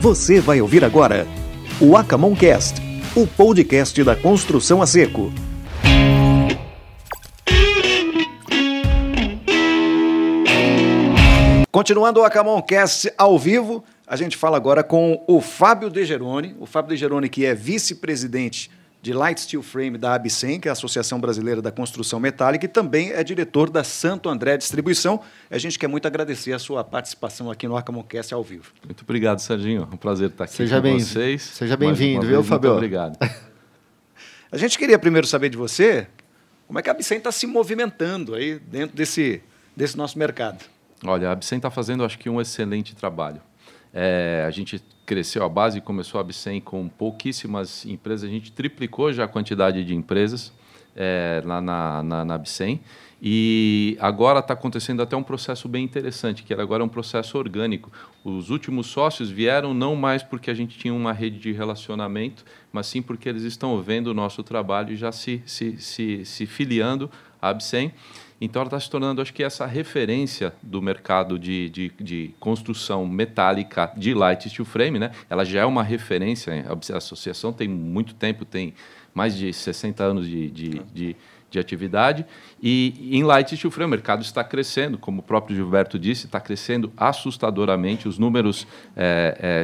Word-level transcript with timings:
Você 0.00 0.40
vai 0.40 0.60
ouvir 0.60 0.84
agora 0.84 1.26
o 1.80 1.96
Acamoncast, 1.96 2.80
o 3.16 3.26
podcast 3.26 4.04
da 4.04 4.14
construção 4.14 4.80
a 4.80 4.86
seco. 4.86 5.32
Continuando 11.72 12.20
o 12.20 12.24
Acamoncast 12.24 13.12
ao 13.18 13.36
vivo, 13.36 13.82
a 14.06 14.14
gente 14.14 14.36
fala 14.36 14.56
agora 14.56 14.84
com 14.84 15.24
o 15.26 15.40
Fábio 15.40 15.90
De 15.90 16.04
Geroni, 16.04 16.54
o 16.60 16.66
Fábio 16.66 16.90
De 16.90 16.96
Geroni 16.96 17.28
que 17.28 17.44
é 17.44 17.52
vice-presidente 17.52 18.70
de 19.00 19.12
Light 19.12 19.40
Steel 19.40 19.62
Frame 19.62 19.96
da 19.96 20.14
ABSEM, 20.14 20.58
que 20.58 20.68
é 20.68 20.70
a 20.70 20.72
Associação 20.72 21.20
Brasileira 21.20 21.62
da 21.62 21.70
Construção 21.70 22.18
Metálica, 22.18 22.64
e 22.64 22.68
também 22.68 23.12
é 23.12 23.22
diretor 23.22 23.70
da 23.70 23.84
Santo 23.84 24.28
André 24.28 24.56
Distribuição. 24.56 25.20
A 25.50 25.58
gente 25.58 25.78
quer 25.78 25.86
muito 25.86 26.06
agradecer 26.06 26.52
a 26.52 26.58
sua 26.58 26.82
participação 26.82 27.50
aqui 27.50 27.68
no 27.68 27.76
Acamoncast 27.76 28.34
ao 28.34 28.42
vivo. 28.42 28.72
Muito 28.84 29.02
obrigado, 29.02 29.38
Serginho. 29.38 29.88
É 29.90 29.94
um 29.94 29.96
prazer 29.96 30.30
estar 30.30 30.44
aqui 30.44 30.54
Seja 30.54 30.76
com 30.76 30.82
bem, 30.82 30.98
vocês. 30.98 31.42
Seja 31.42 31.76
bem-vindo, 31.76 32.26
viu, 32.26 32.42
Fábio? 32.42 32.70
Muito 32.70 32.78
obrigado. 32.78 33.18
a 34.50 34.56
gente 34.56 34.76
queria 34.76 34.98
primeiro 34.98 35.26
saber 35.26 35.48
de 35.48 35.56
você 35.56 36.06
como 36.66 36.78
é 36.78 36.82
que 36.82 36.90
a 36.90 36.92
ABSEM 36.92 37.18
está 37.18 37.32
se 37.32 37.46
movimentando 37.46 38.34
aí 38.34 38.58
dentro 38.58 38.94
desse, 38.96 39.40
desse 39.76 39.96
nosso 39.96 40.18
mercado. 40.18 40.64
Olha, 41.04 41.28
a 41.28 41.32
Absem 41.32 41.58
está 41.58 41.70
fazendo, 41.70 42.04
acho 42.04 42.18
que, 42.18 42.28
um 42.28 42.40
excelente 42.40 42.94
trabalho. 42.94 43.40
É, 43.92 44.44
a 44.46 44.50
gente 44.50 44.82
cresceu 45.06 45.44
a 45.44 45.48
base, 45.48 45.80
começou 45.80 46.18
a 46.18 46.20
Absem 46.20 46.60
com 46.60 46.88
pouquíssimas 46.88 47.86
empresas, 47.86 48.28
a 48.28 48.32
gente 48.32 48.52
triplicou 48.52 49.12
já 49.12 49.24
a 49.24 49.28
quantidade 49.28 49.84
de 49.84 49.94
empresas 49.94 50.52
é, 50.94 51.40
lá 51.44 51.60
na, 51.60 52.02
na, 52.02 52.24
na 52.24 52.34
Absem. 52.34 52.80
E 53.20 53.96
agora 54.00 54.38
está 54.38 54.54
acontecendo 54.54 55.02
até 55.02 55.16
um 55.16 55.22
processo 55.24 55.68
bem 55.68 55.84
interessante, 55.84 56.44
que 56.44 56.54
agora 56.54 56.82
é 56.82 56.86
um 56.86 56.88
processo 56.88 57.36
orgânico. 57.36 57.90
Os 58.22 58.48
últimos 58.48 58.86
sócios 58.86 59.28
vieram 59.28 59.74
não 59.74 59.96
mais 59.96 60.22
porque 60.22 60.50
a 60.50 60.54
gente 60.54 60.78
tinha 60.78 60.94
uma 60.94 61.12
rede 61.12 61.38
de 61.38 61.50
relacionamento, 61.50 62.44
mas 62.72 62.86
sim 62.86 63.02
porque 63.02 63.28
eles 63.28 63.42
estão 63.42 63.80
vendo 63.82 64.08
o 64.08 64.14
nosso 64.14 64.42
trabalho 64.44 64.92
e 64.92 64.96
já 64.96 65.10
se, 65.10 65.42
se, 65.46 65.76
se, 65.78 66.24
se 66.24 66.46
filiando 66.46 67.10
à 67.42 67.48
Absem. 67.48 67.92
Então, 68.40 68.60
ela 68.60 68.68
está 68.68 68.78
se 68.78 68.88
tornando, 68.88 69.20
acho 69.20 69.34
que, 69.34 69.42
essa 69.42 69.66
referência 69.66 70.52
do 70.62 70.80
mercado 70.80 71.38
de, 71.38 71.68
de, 71.70 71.92
de, 72.00 72.34
construção 72.38 73.06
metálica 73.06 73.92
de 73.96 74.14
light 74.14 74.48
steel 74.48 74.64
frame. 74.64 74.98
Né? 74.98 75.10
Ela 75.28 75.44
já 75.44 75.60
é 75.60 75.66
uma 75.66 75.82
referência, 75.82 76.52
a 76.68 76.96
associação 76.96 77.52
tem 77.52 77.66
muito 77.66 78.14
tempo, 78.14 78.44
tem 78.44 78.74
mais 79.12 79.36
de 79.36 79.52
60 79.52 80.04
anos 80.04 80.28
de, 80.28 80.50
de, 80.50 80.68
de, 80.94 81.16
de 81.50 81.58
atividade. 81.58 82.24
E 82.62 83.10
em 83.10 83.24
light 83.24 83.56
steel 83.56 83.70
frame, 83.72 83.88
o 83.88 83.90
mercado 83.90 84.22
está 84.22 84.44
crescendo, 84.44 84.98
como 84.98 85.18
o 85.18 85.22
próprio 85.22 85.56
Gilberto 85.56 85.98
disse, 85.98 86.26
está 86.26 86.40
crescendo 86.40 86.92
assustadoramente. 86.96 88.06
Os 88.06 88.18
números 88.18 88.68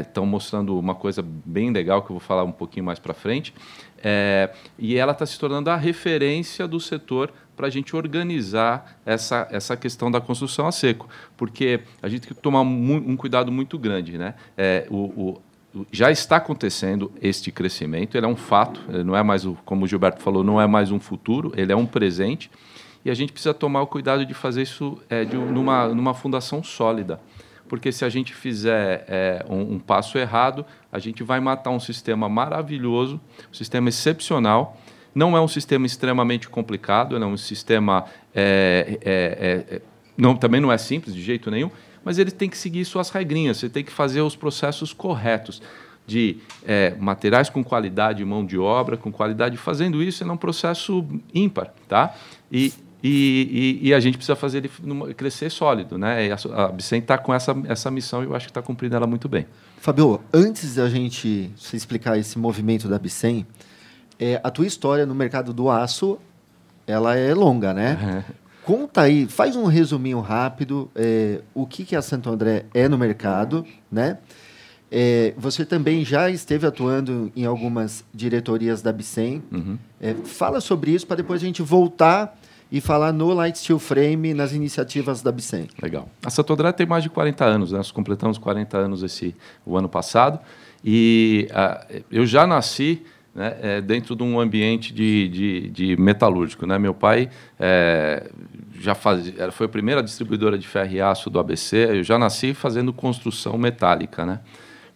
estão 0.02 0.24
é, 0.24 0.26
é, 0.26 0.30
mostrando 0.30 0.76
uma 0.76 0.96
coisa 0.96 1.24
bem 1.24 1.70
legal, 1.70 2.02
que 2.02 2.10
eu 2.10 2.14
vou 2.14 2.20
falar 2.20 2.42
um 2.42 2.52
pouquinho 2.52 2.86
mais 2.86 2.98
para 2.98 3.14
frente. 3.14 3.54
É, 4.02 4.50
e 4.78 4.96
ela 4.96 5.12
está 5.12 5.24
se 5.24 5.38
tornando 5.38 5.70
a 5.70 5.76
referência 5.76 6.68
do 6.68 6.78
setor 6.78 7.32
para 7.56 7.66
a 7.66 7.70
gente 7.70 7.94
organizar 7.94 8.98
essa, 9.04 9.46
essa 9.50 9.76
questão 9.76 10.10
da 10.10 10.20
construção 10.20 10.66
a 10.66 10.72
seco, 10.72 11.08
porque 11.36 11.80
a 12.02 12.08
gente 12.08 12.26
tem 12.26 12.36
que 12.36 12.42
tomar 12.42 12.60
um, 12.60 13.16
cuidado 13.16 13.50
muito 13.52 13.78
grande. 13.78 14.18
Né? 14.18 14.34
É, 14.56 14.86
o, 14.90 14.96
o, 14.96 15.42
já 15.90 16.10
está 16.10 16.36
acontecendo 16.36 17.12
este 17.20 17.50
crescimento, 17.50 18.16
ele 18.16 18.26
é 18.26 18.28
um 18.28 18.36
fato, 18.36 18.80
não 19.04 19.16
é 19.16 19.22
mais, 19.22 19.44
o, 19.44 19.56
como 19.64 19.84
o 19.84 19.88
Gilberto 19.88 20.22
falou, 20.22 20.44
não 20.44 20.60
é 20.60 20.66
mais 20.66 20.90
um 20.90 21.00
futuro, 21.00 21.52
ele 21.56 21.72
é 21.72 21.76
um 21.76 21.86
presente, 21.86 22.50
e 23.04 23.10
a 23.10 23.14
gente 23.14 23.32
precisa 23.32 23.52
tomar 23.52 23.82
o 23.82 23.86
cuidado 23.86 24.24
de 24.24 24.32
fazer 24.32 24.62
isso 24.62 25.00
é, 25.10 25.24
de, 25.24 25.36
numa, 25.36 25.88
numa 25.88 26.14
fundação 26.14 26.62
sólida 26.62 27.20
porque 27.68 27.90
se 27.90 28.04
a 28.04 28.08
gente 28.08 28.34
fizer 28.34 29.04
é, 29.08 29.44
um, 29.48 29.74
um, 29.74 29.78
passo 29.78 30.18
errado, 30.18 30.64
a 30.92 30.98
gente 30.98 31.22
vai 31.22 31.40
matar 31.40 31.70
um 31.70 31.80
sistema 31.80 32.28
maravilhoso, 32.28 33.20
um 33.50 33.54
sistema 33.54 33.88
excepcional, 33.88 34.78
não 35.14 35.36
é 35.36 35.40
um 35.40 35.48
sistema 35.48 35.86
extremamente 35.86 36.48
complicado, 36.48 37.16
é 37.16 37.26
um 37.26 37.36
sistema 37.36 38.04
é, 38.34 38.98
é, 39.02 39.76
é, 39.76 39.82
não, 40.16 40.36
também 40.36 40.60
não 40.60 40.72
é 40.72 40.78
simples 40.78 41.14
de 41.14 41.22
jeito 41.22 41.50
nenhum, 41.50 41.70
mas 42.04 42.18
ele 42.18 42.30
tem 42.30 42.48
que 42.48 42.58
seguir 42.58 42.84
suas 42.84 43.10
regrinhas, 43.10 43.58
você 43.58 43.68
tem 43.68 43.84
que 43.84 43.92
fazer 43.92 44.20
os 44.20 44.36
processos 44.36 44.92
corretos 44.92 45.62
de 46.06 46.38
é, 46.66 46.94
materiais 46.98 47.48
com 47.48 47.64
qualidade, 47.64 48.24
mão 48.24 48.44
de 48.44 48.58
obra 48.58 48.96
com 48.96 49.10
qualidade. 49.10 49.56
Fazendo 49.56 50.02
isso, 50.02 50.22
é 50.22 50.30
um 50.30 50.36
processo 50.36 51.06
ímpar, 51.32 51.72
tá? 51.88 52.14
E, 52.52 52.72
e, 53.02 53.80
e, 53.82 53.88
e, 53.88 53.94
a 53.94 54.00
gente 54.00 54.16
precisa 54.16 54.36
fazer 54.36 54.58
ele 54.58 54.70
crescer 55.14 55.50
sólido, 55.50 55.96
né? 55.96 56.26
E 56.26 56.32
a, 56.32 56.36
a 56.64 56.68
Bicem 56.68 57.00
está 57.00 57.16
com 57.16 57.32
essa, 57.32 57.56
essa 57.66 57.90
missão 57.90 58.22
e 58.22 58.26
eu 58.26 58.34
acho 58.34 58.46
que 58.46 58.50
está 58.50 58.62
cumprindo 58.62 58.96
ela 58.96 59.06
muito 59.06 59.28
bem. 59.28 59.46
Fabio, 59.78 60.20
antes 60.32 60.76
da 60.76 60.88
gente 60.88 61.50
explicar 61.72 62.18
esse 62.18 62.38
movimento 62.38 62.88
da 62.88 62.98
Bicem, 62.98 63.46
é, 64.18 64.40
a 64.42 64.50
tua 64.50 64.66
história 64.66 65.06
no 65.06 65.14
mercado 65.14 65.52
do 65.52 65.70
aço, 65.70 66.18
ela 66.86 67.16
é 67.16 67.34
longa, 67.34 67.72
né? 67.72 68.24
É. 68.40 68.44
Conta 68.64 69.02
aí, 69.02 69.26
faz 69.26 69.56
um 69.56 69.66
resuminho 69.66 70.20
rápido, 70.20 70.90
é, 70.94 71.42
o 71.52 71.66
que, 71.66 71.84
que 71.84 71.94
a 71.94 72.00
Santo 72.00 72.30
André 72.30 72.64
é 72.72 72.88
no 72.88 72.96
mercado, 72.96 73.62
né? 73.92 74.16
É, 74.90 75.34
você 75.36 75.66
também 75.66 76.02
já 76.02 76.30
esteve 76.30 76.66
atuando 76.66 77.30
em 77.36 77.44
algumas 77.44 78.04
diretorias 78.14 78.80
da 78.80 78.90
Bicem. 78.90 79.42
Uhum. 79.52 79.78
É, 80.00 80.14
fala 80.14 80.62
sobre 80.62 80.92
isso 80.92 81.06
para 81.06 81.16
depois 81.16 81.42
a 81.42 81.44
gente 81.44 81.60
voltar 81.60 82.38
e 82.72 82.80
falar 82.80 83.12
no 83.12 83.34
Light 83.34 83.58
Steel 83.58 83.78
Frame, 83.78 84.32
nas 84.32 84.52
iniciativas 84.52 85.20
da 85.20 85.30
Bicem. 85.30 85.68
Legal. 85.82 86.08
A 86.24 86.30
Santo 86.30 86.52
André 86.54 86.72
tem 86.72 86.86
mais 86.86 87.02
de 87.02 87.10
40 87.10 87.44
anos, 87.44 87.72
né? 87.72 87.78
nós 87.78 87.90
completamos 87.90 88.38
40 88.38 88.78
anos 88.78 89.02
esse, 89.02 89.34
o 89.66 89.76
ano 89.76 89.88
passado. 89.88 90.38
E 90.82 91.48
eu 92.10 92.24
já 92.24 92.46
nasci 92.46 93.02
né, 93.34 93.56
é, 93.60 93.80
dentro 93.80 94.14
de 94.14 94.22
um 94.22 94.38
ambiente 94.38 94.92
de, 94.92 95.28
de, 95.28 95.70
de 95.70 95.96
metalúrgico. 95.96 96.66
Né? 96.66 96.78
Meu 96.78 96.94
pai 96.94 97.28
é, 97.58 98.30
já 98.78 98.94
fazia, 98.94 99.50
foi 99.50 99.66
a 99.66 99.68
primeira 99.68 100.02
distribuidora 100.02 100.56
de 100.56 100.66
ferro 100.66 100.92
e 100.92 101.00
aço 101.00 101.28
do 101.28 101.38
ABC, 101.38 101.76
eu 101.90 102.04
já 102.04 102.18
nasci 102.18 102.54
fazendo 102.54 102.92
construção 102.92 103.58
metálica. 103.58 104.24
Né? 104.24 104.40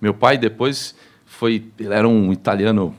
Meu 0.01 0.15
pai 0.15 0.39
depois 0.39 0.95
foi, 1.27 1.65
ele 1.79 1.93
era 1.93 2.09
um 2.09 2.33
italiano 2.33 2.95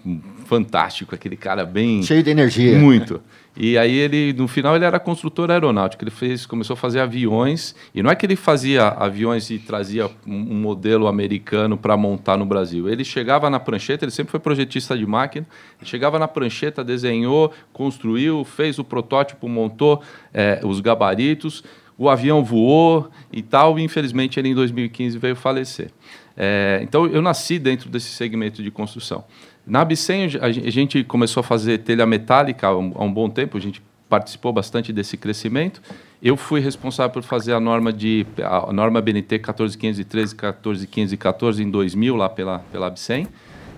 fantástico, 0.45 1.15
aquele 1.15 1.37
cara 1.37 1.65
bem... 1.65 2.03
Cheio 2.03 2.23
de 2.23 2.29
energia. 2.29 2.77
Muito. 2.77 3.21
E 3.61 3.77
aí 3.77 3.93
ele, 3.93 4.31
no 4.31 4.47
final, 4.47 4.73
ele 4.73 4.85
era 4.85 4.97
construtor 5.01 5.51
aeronáutico. 5.51 6.01
Ele 6.01 6.11
fez, 6.11 6.45
começou 6.45 6.75
a 6.75 6.77
fazer 6.77 7.01
aviões. 7.01 7.75
E 7.93 8.01
não 8.01 8.09
é 8.09 8.15
que 8.15 8.25
ele 8.25 8.37
fazia 8.37 8.87
aviões 8.87 9.49
e 9.49 9.59
trazia 9.59 10.09
um 10.25 10.55
modelo 10.55 11.07
americano 11.07 11.77
para 11.77 11.97
montar 11.97 12.37
no 12.37 12.45
Brasil. 12.45 12.87
Ele 12.87 13.03
chegava 13.03 13.49
na 13.49 13.59
prancheta, 13.59 14.05
ele 14.05 14.13
sempre 14.13 14.31
foi 14.31 14.39
projetista 14.39 14.97
de 14.97 15.05
máquina. 15.05 15.45
Ele 15.77 15.89
chegava 15.89 16.17
na 16.17 16.25
prancheta, 16.25 16.85
desenhou, 16.85 17.51
construiu, 17.73 18.45
fez 18.45 18.79
o 18.79 18.83
protótipo, 18.85 19.49
montou 19.49 20.01
é, 20.33 20.61
os 20.63 20.79
gabaritos. 20.79 21.61
O 21.97 22.07
avião 22.07 22.41
voou 22.41 23.09
e 23.29 23.41
tal. 23.41 23.77
E 23.77 23.83
infelizmente 23.83 24.39
ele 24.39 24.47
em 24.47 24.55
2015 24.55 25.17
veio 25.17 25.35
falecer. 25.35 25.91
É, 26.37 26.79
então 26.81 27.05
eu 27.05 27.21
nasci 27.21 27.59
dentro 27.59 27.89
desse 27.89 28.07
segmento 28.07 28.63
de 28.63 28.71
construção. 28.71 29.25
Na 29.69 29.85
Bicem, 29.85 30.25
a 30.41 30.49
gente 30.51 31.03
começou 31.03 31.41
a 31.41 31.43
fazer 31.43 31.77
telha 31.77 32.03
metálica 32.03 32.65
há 32.67 32.75
um, 32.75 33.13
bom 33.13 33.29
tempo, 33.29 33.55
a 33.55 33.61
gente 33.61 33.83
participou 34.09 34.51
bastante 34.51 34.91
desse 34.91 35.15
crescimento. 35.15 35.79
Eu 36.23 36.35
fui 36.35 36.59
responsável 36.59 37.13
por 37.13 37.21
fazer 37.21 37.53
a 37.53 37.59
norma 37.59 37.93
de 37.93 38.25
a 38.43 38.73
norma 38.73 38.99
BNT 38.99 39.37
14513, 39.37 40.35
14514 40.35 41.63
em 41.63 41.69
2000 41.69 42.15
lá 42.15 42.27
pela 42.27 42.59
pela 42.71 42.87
Abcem. 42.87 43.27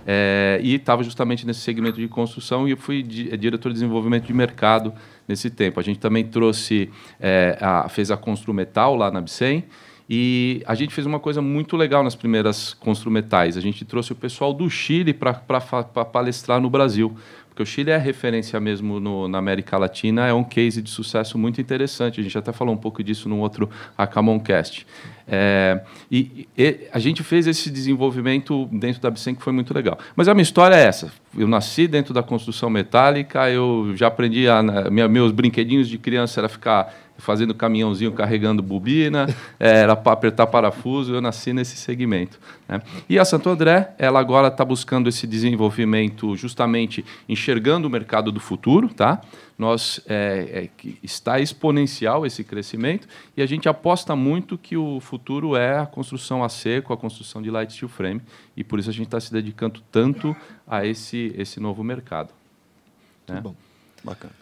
É, 0.08 0.60
e 0.64 0.76
estava 0.76 1.04
justamente 1.04 1.46
nesse 1.46 1.60
segmento 1.60 2.00
de 2.00 2.08
construção 2.08 2.68
e 2.68 2.72
eu 2.72 2.78
fui 2.78 3.04
di, 3.04 3.38
diretor 3.38 3.70
de 3.70 3.74
desenvolvimento 3.74 4.26
de 4.26 4.34
mercado 4.34 4.94
nesse 5.28 5.50
tempo. 5.50 5.80
A 5.80 5.84
gente 5.84 6.00
também 6.00 6.24
trouxe, 6.26 6.90
é, 7.20 7.58
a, 7.62 7.90
fez 7.90 8.10
a 8.10 8.18
Construmetal 8.18 8.96
lá 8.96 9.12
na 9.12 9.20
Abcem 9.20 9.66
e 10.14 10.62
a 10.66 10.76
gente 10.76 10.94
fez 10.94 11.08
uma 11.08 11.22
coisa 11.22 11.42
muito 11.42 11.78
legal 11.78 12.04
nas 12.04 12.16
primeiras 12.16 12.74
Construmetais. 12.74 13.56
A 13.56 13.62
gente 13.62 13.86
trouxe 13.86 14.12
o 14.12 14.16
pessoal 14.16 14.54
do 14.54 14.70
Chile 14.70 15.14
para 15.14 15.32
palestrar 15.32 16.60
no 16.60 16.70
Brasil. 16.70 17.16
Porque 17.48 17.64
o 17.64 17.66
Chile 17.66 17.92
é 17.92 17.98
referência 17.98 18.60
mesmo 18.60 19.00
no, 19.00 19.30
na 19.30 19.38
América 19.38 19.78
Latina, 19.78 20.28
é 20.28 20.34
um 20.34 20.44
case 20.44 20.82
de 20.82 20.90
sucesso 20.90 21.38
muito 21.38 21.62
interessante. 21.62 22.20
A 22.20 22.24
gente 22.24 22.38
até 22.38 22.52
falou 22.52 22.74
um 22.74 22.78
pouco 22.78 23.02
disso 23.02 23.30
no 23.30 23.40
outro 23.40 23.70
Acamoncast. 23.98 24.86
É, 25.26 25.82
e, 26.12 26.46
e, 26.58 26.90
a 26.92 27.00
gente 27.00 27.24
fez 27.24 27.48
esse 27.48 27.70
desenvolvimento 27.70 28.66
dentro 28.66 29.02
da 29.02 29.10
Bicen 29.10 29.34
que 29.34 29.42
foi 29.42 29.54
muito 29.54 29.74
legal. 29.74 29.98
Mas 30.14 30.28
a 30.28 30.34
minha 30.34 30.44
história 30.44 30.76
é 30.76 30.84
essa. 30.84 31.10
Eu 31.38 31.48
nasci 31.48 31.88
dentro 31.88 32.14
da 32.14 32.22
construção 32.22 32.70
metálica, 32.70 33.50
eu 33.50 33.94
já 33.96 34.08
aprendi, 34.08 34.50
a, 34.50 34.62
minha, 34.90 35.08
meus 35.08 35.32
brinquedinhos 35.32 35.88
de 35.88 35.98
criança 35.98 36.42
era 36.42 36.50
ficar 36.50 36.94
fazendo 37.22 37.54
caminhãozinho 37.54 38.12
carregando 38.12 38.62
bobina, 38.62 39.28
era 39.60 39.96
para 39.96 40.14
apertar 40.14 40.48
parafuso, 40.48 41.14
eu 41.14 41.22
nasci 41.22 41.54
nesse 41.54 41.78
segmento. 41.78 42.40
Né? 42.68 42.82
E 43.08 43.20
a 43.20 43.24
Santo 43.24 43.50
André, 43.50 43.94
ela 43.98 44.20
agora 44.20 44.48
está 44.48 44.66
buscando 44.66 45.08
esse 45.08 45.28
desenvolvimento 45.28 46.36
justamente 46.36 47.06
enxergando 47.30 47.88
o 47.88 47.92
mercado 47.92 48.32
do 48.32 48.40
futuro, 48.40 48.90
tá? 48.90 49.22
Nós 49.58 50.02
é, 50.08 50.70
é, 50.84 50.88
está 51.04 51.40
exponencial 51.40 52.26
esse 52.26 52.44
crescimento 52.44 53.08
e 53.38 53.44
a 53.44 53.46
gente 53.46 53.70
aposta 53.70 54.16
muito 54.16 54.58
que 54.58 54.76
o 54.76 55.00
futuro 55.00 55.56
é 55.56 55.78
a 55.78 55.86
construção 55.86 56.44
a 56.44 56.50
seco, 56.50 56.92
a 56.92 56.98
construção 56.98 57.44
de 57.44 57.52
light 57.52 57.72
steel 57.72 57.88
frame 57.88 58.22
e 58.58 58.64
por 58.64 58.80
isso 58.80 58.90
a 58.90 58.94
gente 58.94 59.06
está 59.06 59.20
se 59.20 59.32
dedicando 59.32 59.80
tanto 59.92 60.36
a 60.68 60.84
esse 60.84 61.32
esse 61.38 61.60
novo 61.60 61.84
mercado. 61.84 62.34
Né? 63.28 63.40
Bom, 63.40 63.56
bacana. 64.04 64.34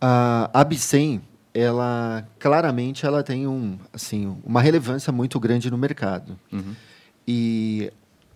A 0.00 0.50
Abcem, 0.52 1.22
ela 1.54 2.28
claramente 2.38 3.04
ela 3.06 3.22
tem 3.22 3.46
um 3.46 3.78
assim 3.92 4.36
uma 4.44 4.60
relevância 4.60 5.12
muito 5.12 5.38
grande 5.40 5.70
no 5.70 5.78
mercado. 5.78 6.38
Uhum. 6.52 6.74
E 7.26 7.92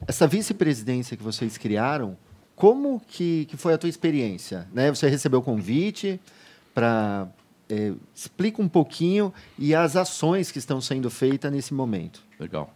essa 0.06 0.26
vice-presidência 0.26 1.16
que 1.16 1.22
vocês 1.22 1.56
criaram 1.56 2.16
como 2.62 3.00
que, 3.00 3.46
que 3.46 3.56
foi 3.56 3.74
a 3.74 3.78
tua 3.78 3.88
experiência? 3.88 4.68
Né? 4.72 4.90
Você 4.90 5.08
recebeu 5.08 5.40
o 5.40 5.42
convite 5.42 6.20
para... 6.72 7.28
É, 7.68 7.92
explica 8.14 8.60
um 8.60 8.68
pouquinho 8.68 9.32
e 9.58 9.74
as 9.74 9.96
ações 9.96 10.52
que 10.52 10.58
estão 10.58 10.80
sendo 10.80 11.10
feitas 11.10 11.50
nesse 11.50 11.72
momento. 11.72 12.22
Legal. 12.38 12.72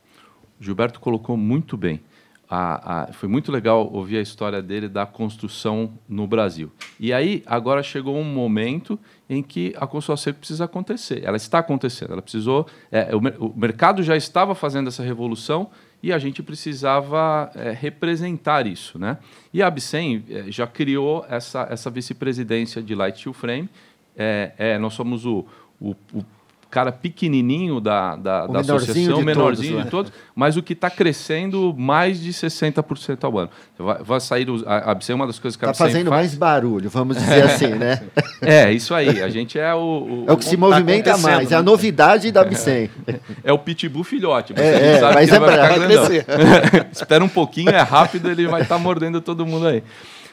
Gilberto 0.58 0.98
colocou 0.98 1.36
muito 1.36 1.76
bem. 1.76 2.00
A, 2.48 3.02
a, 3.02 3.12
foi 3.12 3.28
muito 3.28 3.50
legal 3.50 3.90
ouvir 3.92 4.18
a 4.18 4.20
história 4.20 4.62
dele 4.62 4.88
da 4.88 5.04
construção 5.04 5.92
no 6.08 6.26
Brasil. 6.26 6.70
E 6.98 7.12
aí, 7.12 7.42
agora 7.44 7.82
chegou 7.82 8.16
um 8.16 8.24
momento 8.24 8.98
em 9.28 9.42
que 9.42 9.74
a 9.76 9.86
construção 9.86 10.16
seco 10.16 10.38
precisa 10.38 10.64
acontecer. 10.64 11.24
Ela 11.24 11.36
está 11.36 11.58
acontecendo. 11.58 12.12
Ela 12.12 12.22
precisou. 12.22 12.66
É, 12.90 13.14
o, 13.14 13.18
o, 13.46 13.52
mercado 13.56 14.02
já 14.02 14.16
estava 14.16 14.54
fazendo 14.54 14.88
essa 14.88 15.02
revolução 15.02 15.68
e 16.02 16.12
a 16.12 16.18
gente 16.18 16.42
precisava 16.42 17.50
é, 17.54 17.72
representar 17.72 18.66
isso. 18.66 18.98
Né? 18.98 19.18
E 19.52 19.60
a 19.60 19.66
Abcem 19.66 20.24
é, 20.30 20.44
já 20.50 20.66
criou 20.66 21.26
essa, 21.28 21.66
essa 21.68 21.90
vice-presidência 21.90 22.80
de 22.80 22.94
Light 22.94 23.18
Steel 23.18 23.32
Frame. 23.32 23.68
É, 24.16 24.52
é, 24.56 24.78
nós 24.78 24.94
somos 24.94 25.26
o, 25.26 25.44
o, 25.80 25.96
o 26.14 26.24
cara 26.70 26.92
pequenininho 26.92 27.80
da, 27.80 28.16
da, 28.16 28.46
da 28.46 28.60
associação, 28.60 29.22
menorzinho 29.22 29.72
todos, 29.72 29.84
de 29.84 29.90
todos, 29.90 30.12
mas 30.34 30.56
o 30.56 30.62
que 30.62 30.72
está 30.72 30.90
crescendo 30.90 31.74
mais 31.76 32.20
de 32.20 32.32
60% 32.32 33.24
ao 33.24 33.38
ano. 33.38 33.50
Vai, 33.78 34.02
vai 34.02 34.20
sair 34.20 34.46
a 34.66 34.90
Abcem 34.90 35.12
é 35.12 35.16
uma 35.16 35.26
das 35.26 35.38
coisas 35.38 35.56
que 35.56 35.64
a 35.64 35.70
Está 35.70 35.84
fazendo 35.84 36.08
faz. 36.08 36.20
mais 36.20 36.34
barulho, 36.34 36.90
vamos 36.90 37.16
dizer 37.16 37.44
assim, 37.44 37.68
né? 37.68 38.02
É, 38.42 38.70
isso 38.70 38.94
aí. 38.94 39.22
A 39.22 39.28
gente 39.28 39.58
é 39.58 39.74
o... 39.74 39.78
o 39.78 40.24
é 40.28 40.32
o 40.32 40.36
que 40.36 40.44
se 40.44 40.56
movimenta 40.56 41.12
tá 41.12 41.18
mais, 41.18 41.50
é 41.50 41.54
a 41.54 41.62
novidade 41.62 42.30
da 42.30 42.42
Abcem. 42.42 42.90
É, 43.06 43.20
é, 43.44 43.52
o 43.52 43.58
pitbull 43.58 44.04
filhote, 44.04 44.52
mas 44.54 44.62
é, 44.62 44.96
é 44.96 45.00
mas 45.00 45.32
é 45.32 45.38
vai, 45.38 45.56
vai 45.56 45.86
crescer. 45.86 46.26
Espera 46.92 47.24
um 47.24 47.28
pouquinho, 47.28 47.70
é 47.70 47.80
rápido, 47.80 48.30
ele 48.30 48.46
vai 48.46 48.62
estar 48.62 48.76
tá 48.76 48.80
mordendo 48.80 49.20
todo 49.20 49.46
mundo 49.46 49.66
aí. 49.68 49.82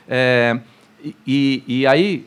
É, 0.07 0.59
e, 1.25 1.63
e 1.67 1.87
aí, 1.87 2.25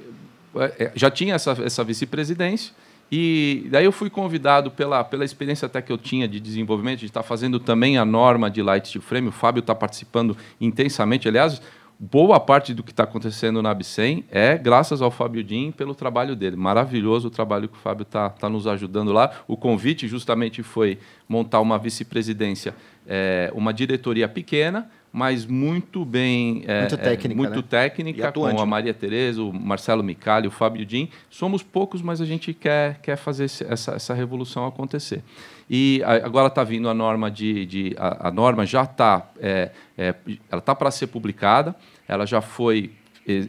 é, 0.57 0.91
já 0.95 1.11
tinha 1.11 1.35
essa, 1.35 1.57
essa 1.63 1.85
vice-presidência, 1.85 2.73
e 3.11 3.69
daí 3.71 3.85
eu 3.85 3.93
fui 3.93 4.11
convidado 4.11 4.71
pela, 4.71 5.05
pela 5.05 5.25
experiência 5.25 5.67
até 5.67 5.81
que 5.81 5.93
eu 5.93 5.99
tinha 5.99 6.27
de 6.27 6.41
desenvolvimento, 6.41 7.01
de 7.01 7.07
estar 7.07 7.23
fazendo 7.23 7.61
também 7.61 7.99
a 7.99 8.05
norma 8.05 8.51
de 8.51 8.63
Light 8.63 8.89
Steel 8.89 9.03
Frame. 9.03 9.29
O 9.29 9.33
Fábio 9.33 9.61
está 9.61 9.75
participando 9.75 10.37
intensamente. 10.61 11.29
Aliás, 11.29 11.63
boa 11.99 12.41
parte 12.41 12.75
do 12.75 12.83
que 12.83 12.91
está 12.91 13.05
acontecendo 13.05 13.63
na 13.63 13.71
Abcem 13.71 14.25
é 14.31 14.59
graças 14.59 15.01
ao 15.01 15.11
Fábio 15.11 15.45
Din 15.45 15.71
pelo 15.71 15.95
trabalho 15.95 16.35
dele. 16.35 16.57
Maravilhoso 16.57 17.29
o 17.29 17.31
trabalho 17.31 17.69
que 17.69 17.77
o 17.77 17.81
Fábio 17.81 18.03
está 18.03 18.29
tá 18.29 18.49
nos 18.49 18.67
ajudando 18.67 19.13
lá. 19.13 19.31
O 19.47 19.57
convite 19.57 20.09
justamente 20.09 20.65
foi 20.65 20.99
montar 21.29 21.61
uma 21.61 21.79
vice-presidência, 21.79 22.75
é, 23.07 23.53
uma 23.55 23.73
diretoria 23.73 24.29
pequena, 24.29 24.91
mas 25.17 25.47
muito 25.47 26.05
bem 26.05 26.63
é, 26.67 26.81
muito 26.81 26.95
é, 26.95 26.99
técnica, 26.99 27.35
muito 27.35 27.57
né? 27.57 27.65
técnica 27.67 28.33
com 28.33 28.45
a 28.45 28.53
né? 28.53 28.65
Maria 28.67 28.93
Tereza, 28.93 29.43
o 29.43 29.51
Marcelo 29.51 30.03
Micali, 30.03 30.47
o 30.47 30.51
Fábio 30.51 30.85
Din. 30.85 31.09
Somos 31.31 31.63
poucos, 31.63 32.03
mas 32.03 32.21
a 32.21 32.27
gente 32.27 32.53
quer, 32.53 33.01
quer 33.01 33.17
fazer 33.17 33.45
essa, 33.45 33.95
essa 33.95 34.13
revolução 34.13 34.67
acontecer. 34.67 35.23
E 35.71 36.03
agora 36.05 36.49
está 36.49 36.63
vindo 36.63 36.87
a 36.87 36.93
norma 36.93 37.31
de, 37.31 37.65
de 37.65 37.97
a, 37.97 38.29
a 38.29 38.31
norma 38.31 38.67
já 38.67 38.83
está 38.83 39.31
é, 39.41 39.71
é, 39.97 40.15
ela 40.51 40.59
está 40.59 40.75
para 40.75 40.91
ser 40.91 41.07
publicada, 41.07 41.75
ela 42.07 42.27
já 42.27 42.43
foi 42.43 42.93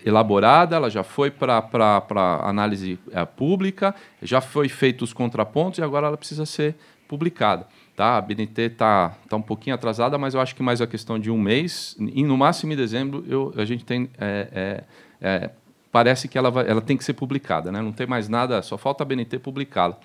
elaborada, 0.05 0.75
ela 0.75 0.89
já 0.89 1.03
foi 1.03 1.29
para 1.29 1.61
análise 2.43 2.99
é, 3.11 3.23
pública, 3.25 3.93
já 4.21 4.41
foi 4.41 4.67
feitos 4.67 5.09
os 5.09 5.13
contrapontos 5.13 5.79
e 5.79 5.83
agora 5.83 6.07
ela 6.07 6.17
precisa 6.17 6.45
ser 6.45 6.75
publicada. 7.07 7.67
Tá? 7.95 8.17
A 8.17 8.21
BNT 8.21 8.61
está 8.63 9.15
tá 9.29 9.35
um 9.35 9.41
pouquinho 9.41 9.75
atrasada, 9.75 10.17
mas 10.17 10.33
eu 10.33 10.41
acho 10.41 10.55
que 10.55 10.63
mais 10.63 10.81
a 10.81 10.87
questão 10.87 11.17
de 11.19 11.31
um 11.31 11.37
mês, 11.37 11.95
e 11.99 12.23
no 12.23 12.37
máximo 12.37 12.73
em 12.73 12.75
dezembro, 12.75 13.25
eu, 13.27 13.53
a 13.55 13.65
gente 13.65 13.85
tem. 13.85 14.09
É, 14.19 14.47
é, 14.51 14.83
é, 15.19 15.49
parece 15.91 16.27
que 16.27 16.37
ela, 16.37 16.51
vai, 16.51 16.69
ela 16.69 16.81
tem 16.81 16.95
que 16.95 17.03
ser 17.03 17.13
publicada, 17.13 17.71
né? 17.71 17.81
não 17.81 17.91
tem 17.91 18.05
mais 18.05 18.29
nada, 18.29 18.61
só 18.61 18.77
falta 18.77 19.03
a 19.03 19.05
BNT 19.05 19.39
publicá-la. 19.39 19.97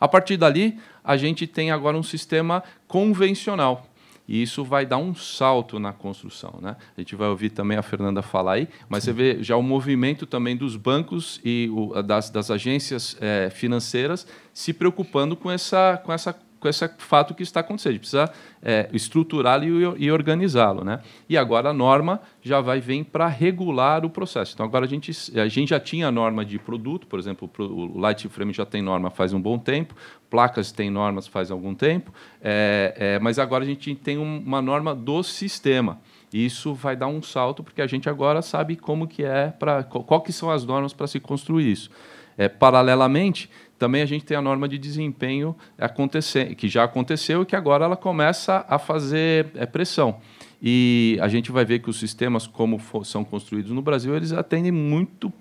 A 0.00 0.06
partir 0.06 0.36
dali, 0.36 0.78
a 1.04 1.16
gente 1.16 1.46
tem 1.46 1.70
agora 1.70 1.96
um 1.96 2.02
sistema 2.02 2.62
convencional. 2.86 3.86
E 4.30 4.40
isso 4.40 4.62
vai 4.62 4.86
dar 4.86 4.98
um 4.98 5.12
salto 5.12 5.80
na 5.80 5.92
construção. 5.92 6.60
Né? 6.62 6.76
A 6.96 7.00
gente 7.00 7.16
vai 7.16 7.28
ouvir 7.28 7.50
também 7.50 7.76
a 7.76 7.82
Fernanda 7.82 8.22
falar 8.22 8.52
aí, 8.52 8.68
mas 8.88 9.02
você 9.02 9.12
vê 9.12 9.42
já 9.42 9.56
o 9.56 9.62
movimento 9.62 10.24
também 10.24 10.56
dos 10.56 10.76
bancos 10.76 11.40
e 11.44 11.68
o, 11.72 12.00
das, 12.00 12.30
das 12.30 12.48
agências 12.48 13.16
é, 13.20 13.50
financeiras 13.50 14.24
se 14.54 14.72
preocupando 14.72 15.34
com 15.34 15.50
essa, 15.50 16.00
com 16.04 16.12
essa 16.12 16.32
com 16.60 16.68
esse 16.68 16.88
fato 16.98 17.34
que 17.34 17.42
está 17.42 17.60
acontecendo. 17.60 17.90
A 17.90 17.92
gente 17.94 18.00
precisa 18.00 18.30
é, 18.62 18.88
estruturá-lo 18.92 19.64
e, 19.64 20.04
e 20.04 20.12
organizá-lo. 20.12 20.84
Né? 20.84 21.00
E 21.28 21.36
agora 21.36 21.70
a 21.70 21.72
norma 21.72 22.20
já 22.42 22.60
vai 22.60 22.80
vir 22.80 23.04
para 23.04 23.26
regular 23.26 24.04
o 24.04 24.10
processo. 24.10 24.52
Então, 24.54 24.66
agora 24.66 24.84
a 24.84 24.88
gente, 24.88 25.10
a 25.38 25.48
gente 25.48 25.70
já 25.70 25.80
tinha 25.80 26.08
a 26.08 26.12
norma 26.12 26.44
de 26.44 26.58
produto, 26.58 27.06
por 27.06 27.18
exemplo, 27.18 27.50
o 27.58 27.98
Light 27.98 28.28
Frame 28.28 28.52
já 28.52 28.66
tem 28.66 28.82
norma 28.82 29.10
faz 29.10 29.32
um 29.32 29.40
bom 29.40 29.58
tempo, 29.58 29.94
placas 30.28 30.70
têm 30.70 30.90
normas 30.90 31.26
faz 31.26 31.50
algum 31.50 31.74
tempo, 31.74 32.12
é, 32.40 32.94
é, 32.96 33.18
mas 33.18 33.38
agora 33.38 33.64
a 33.64 33.66
gente 33.66 33.94
tem 33.94 34.18
uma 34.18 34.62
norma 34.62 34.94
do 34.94 35.22
sistema. 35.22 35.98
Isso 36.32 36.74
vai 36.74 36.94
dar 36.94 37.08
um 37.08 37.20
salto, 37.20 37.64
porque 37.64 37.82
a 37.82 37.86
gente 37.86 38.08
agora 38.08 38.40
sabe 38.40 38.76
como 38.76 39.08
que 39.08 39.24
é, 39.24 39.48
para 39.48 39.82
qual 39.82 40.20
que 40.20 40.32
são 40.32 40.50
as 40.50 40.64
normas 40.64 40.92
para 40.92 41.06
se 41.06 41.18
construir 41.18 41.72
isso. 41.72 41.90
É, 42.38 42.48
paralelamente, 42.48 43.50
também 43.80 44.02
a 44.02 44.06
gente 44.06 44.26
tem 44.26 44.36
a 44.36 44.42
norma 44.42 44.68
de 44.68 44.76
desempenho 44.76 45.56
acontecer, 45.78 46.54
que 46.54 46.68
já 46.68 46.84
aconteceu 46.84 47.42
e 47.42 47.46
que 47.46 47.56
agora 47.56 47.86
ela 47.86 47.96
começa 47.96 48.62
a 48.68 48.78
fazer 48.78 49.46
é, 49.54 49.64
pressão. 49.64 50.20
E 50.62 51.18
a 51.18 51.28
gente 51.28 51.50
vai 51.50 51.64
ver 51.64 51.78
que 51.78 51.88
os 51.88 51.98
sistemas, 51.98 52.46
como 52.46 52.78
for, 52.78 53.06
são 53.06 53.24
construídos 53.24 53.72
no 53.72 53.80
Brasil, 53.80 54.14
eles 54.14 54.34
atendem 54.34 54.70
muito, 54.70 55.32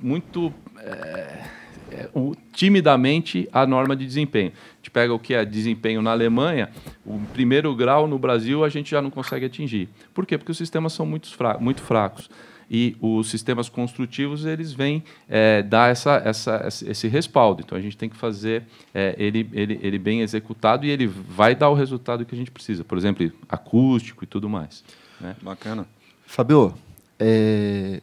muito 0.00 0.50
é, 0.78 1.44
é, 1.90 2.08
timidamente 2.52 3.48
a 3.52 3.66
norma 3.66 3.94
de 3.96 4.04
desempenho. 4.04 4.52
A 4.54 4.76
gente 4.78 4.90
pega 4.90 5.12
o 5.12 5.18
que 5.18 5.34
é 5.34 5.44
desempenho 5.44 6.02
na 6.02 6.10
Alemanha, 6.10 6.70
o 7.04 7.20
primeiro 7.32 7.74
grau 7.74 8.06
no 8.06 8.18
Brasil 8.18 8.64
a 8.64 8.68
gente 8.68 8.90
já 8.90 9.02
não 9.02 9.10
consegue 9.10 9.46
atingir. 9.46 9.88
Por 10.14 10.26
quê? 10.26 10.36
Porque 10.38 10.52
os 10.52 10.58
sistemas 10.58 10.92
são 10.92 11.06
muito, 11.06 11.34
fra 11.34 11.58
muito 11.58 11.82
fracos 11.82 12.28
e 12.70 12.96
os 13.00 13.30
sistemas 13.30 13.68
construtivos 13.68 14.44
eles 14.44 14.72
vêm 14.72 15.02
é, 15.28 15.62
dar 15.62 15.90
essa, 15.90 16.16
essa, 16.24 16.68
esse 16.86 17.08
respaldo. 17.08 17.62
Então 17.64 17.78
a 17.78 17.80
gente 17.80 17.96
tem 17.96 18.08
que 18.08 18.16
fazer 18.16 18.64
é, 18.94 19.14
ele, 19.18 19.48
ele, 19.52 19.78
ele 19.82 19.98
bem 19.98 20.20
executado 20.20 20.84
e 20.84 20.90
ele 20.90 21.06
vai 21.06 21.54
dar 21.54 21.70
o 21.70 21.74
resultado 21.74 22.24
que 22.24 22.34
a 22.34 22.38
gente 22.38 22.50
precisa. 22.50 22.84
Por 22.84 22.98
exemplo, 22.98 23.30
acústico 23.48 24.24
e 24.24 24.26
tudo 24.26 24.48
mais. 24.48 24.84
Né? 25.20 25.34
Bacana. 25.42 25.86
Fabio, 26.26 26.74
é, 27.18 28.02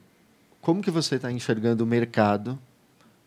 como 0.61 0.81
que 0.81 0.89
você 0.89 1.15
está 1.15 1.31
enxergando 1.31 1.83
o 1.83 1.87
mercado? 1.87 2.57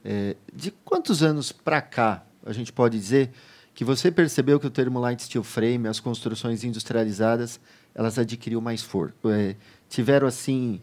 É, 0.05 0.37
de 0.55 0.71
quantos 0.85 1.23
anos 1.23 1.53
para 1.53 1.81
cá 1.81 2.25
a 2.47 2.53
gente 2.53 2.73
pode 2.73 2.99
dizer 2.99 3.31
que 3.75 3.85
você 3.85 4.11
percebeu 4.11 4.59
que 4.59 4.67
o 4.67 4.71
termo 4.71 4.99
light 4.99 5.23
steel 5.23 5.45
frame, 5.45 5.87
as 5.87 6.01
construções 6.01 6.65
industrializadas, 6.65 7.61
elas 7.95 8.19
adquiriram 8.19 8.61
mais 8.61 8.83
força, 8.83 9.15
é, 9.27 9.55
tiveram 9.89 10.27
assim 10.27 10.81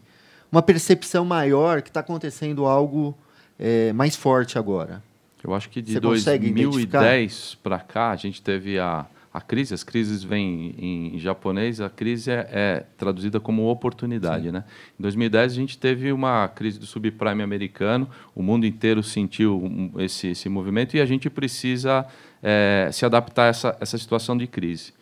uma 0.50 0.62
percepção 0.62 1.24
maior 1.24 1.82
que 1.82 1.88
está 1.88 2.00
acontecendo 2.00 2.64
algo 2.66 3.16
é, 3.58 3.92
mais 3.92 4.16
forte 4.16 4.58
agora? 4.58 5.02
Eu 5.42 5.54
acho 5.54 5.68
que 5.68 5.80
de 5.82 5.94
Você 5.94 6.00
2010 6.00 7.58
para 7.62 7.78
cá, 7.78 8.10
a 8.10 8.16
gente 8.16 8.42
teve 8.42 8.78
a, 8.78 9.06
a 9.36 9.40
crise, 9.42 9.74
as 9.74 9.84
crises 9.84 10.24
vêm 10.24 10.74
em, 10.78 11.18
japonês, 11.18 11.78
a 11.78 11.90
crise 11.90 12.30
é, 12.30 12.48
é 12.50 12.86
traduzida 12.96 13.38
como 13.38 13.70
oportunidade. 13.70 14.50
Né? 14.50 14.64
Em 14.98 15.02
2010, 15.02 15.52
a 15.52 15.54
gente 15.54 15.76
teve 15.76 16.10
uma 16.10 16.48
crise 16.48 16.78
do 16.78 16.86
subprime 16.86 17.42
americano, 17.42 18.08
o 18.34 18.42
mundo 18.42 18.64
inteiro 18.64 19.02
sentiu 19.02 19.92
esse, 19.98 20.28
esse 20.28 20.48
movimento 20.48 20.96
e 20.96 21.02
a 21.02 21.04
gente 21.04 21.28
precisa 21.28 22.06
é, 22.42 22.88
se 22.90 23.04
adaptar 23.04 23.42
a 23.42 23.48
essa, 23.48 23.76
essa 23.78 23.98
situação 23.98 24.38
de 24.38 24.46
crise. 24.46 24.94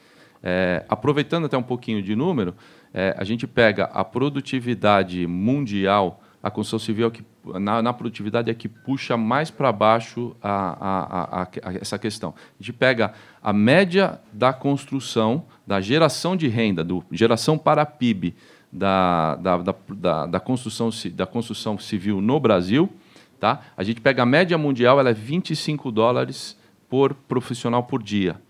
É, 0.43 0.85
aproveitando 0.89 1.45
até 1.45 1.57
um 1.57 1.63
pouquinho 1.63 2.03
de 2.03 2.17
número, 2.17 2.57
é, 2.93 3.15
a 3.17 3.23
gente 3.23 3.47
pega 3.47 3.85
a 3.85 4.05
produtividade 4.05 5.29
mundial 5.29 6.21
a 6.45 6.51
construção 6.51 6.79
civil 6.79 7.07
é 7.07 7.11
que, 7.11 7.25
na, 7.59 7.81
na, 7.81 7.91
produtividade 7.91 8.51
é 8.51 8.55
que 8.55 8.69
puxa 8.69 9.17
mais 9.17 9.51
para 9.51 9.73
baixo 9.73 10.37
a, 10.43 10.77
a, 10.79 11.43
a, 11.43 11.75
essa 11.81 11.99
questão. 11.99 12.35
A 12.37 12.63
gente 12.63 12.75
pega 12.75 13.15
a 13.45 13.53
média 13.53 14.19
da 14.33 14.55
construção, 14.55 15.45
da 15.67 15.79
geração 15.79 16.35
de 16.35 16.49
renda, 16.49 16.83
do 16.83 17.05
geração 17.13 17.59
para 17.59 17.85
PIB 17.85 18.35
da, 18.73 19.37
da, 19.37 19.59
da, 19.59 20.27
da, 20.27 20.41
construção, 20.41 20.89
da 21.13 21.27
construção 21.27 21.79
civil 21.79 22.23
no 22.23 22.41
Brasil, 22.41 22.91
tá? 23.39 23.61
a 23.77 23.85
gente 23.85 24.01
pega 24.01 24.23
a 24.23 24.27
média 24.27 24.57
mundial, 24.57 24.99
ela 24.99 25.11
é 25.11 25.13
25 25.13 25.93
dólares 25.93 26.57
por 26.89 27.13
profissional 27.13 27.85
por 27.85 28.03
dia. 28.03 28.41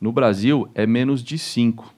No 0.00 0.12
Brasil, 0.12 0.68
é 0.72 0.86
menos 0.86 1.22
de 1.22 1.36
5. 1.36 1.92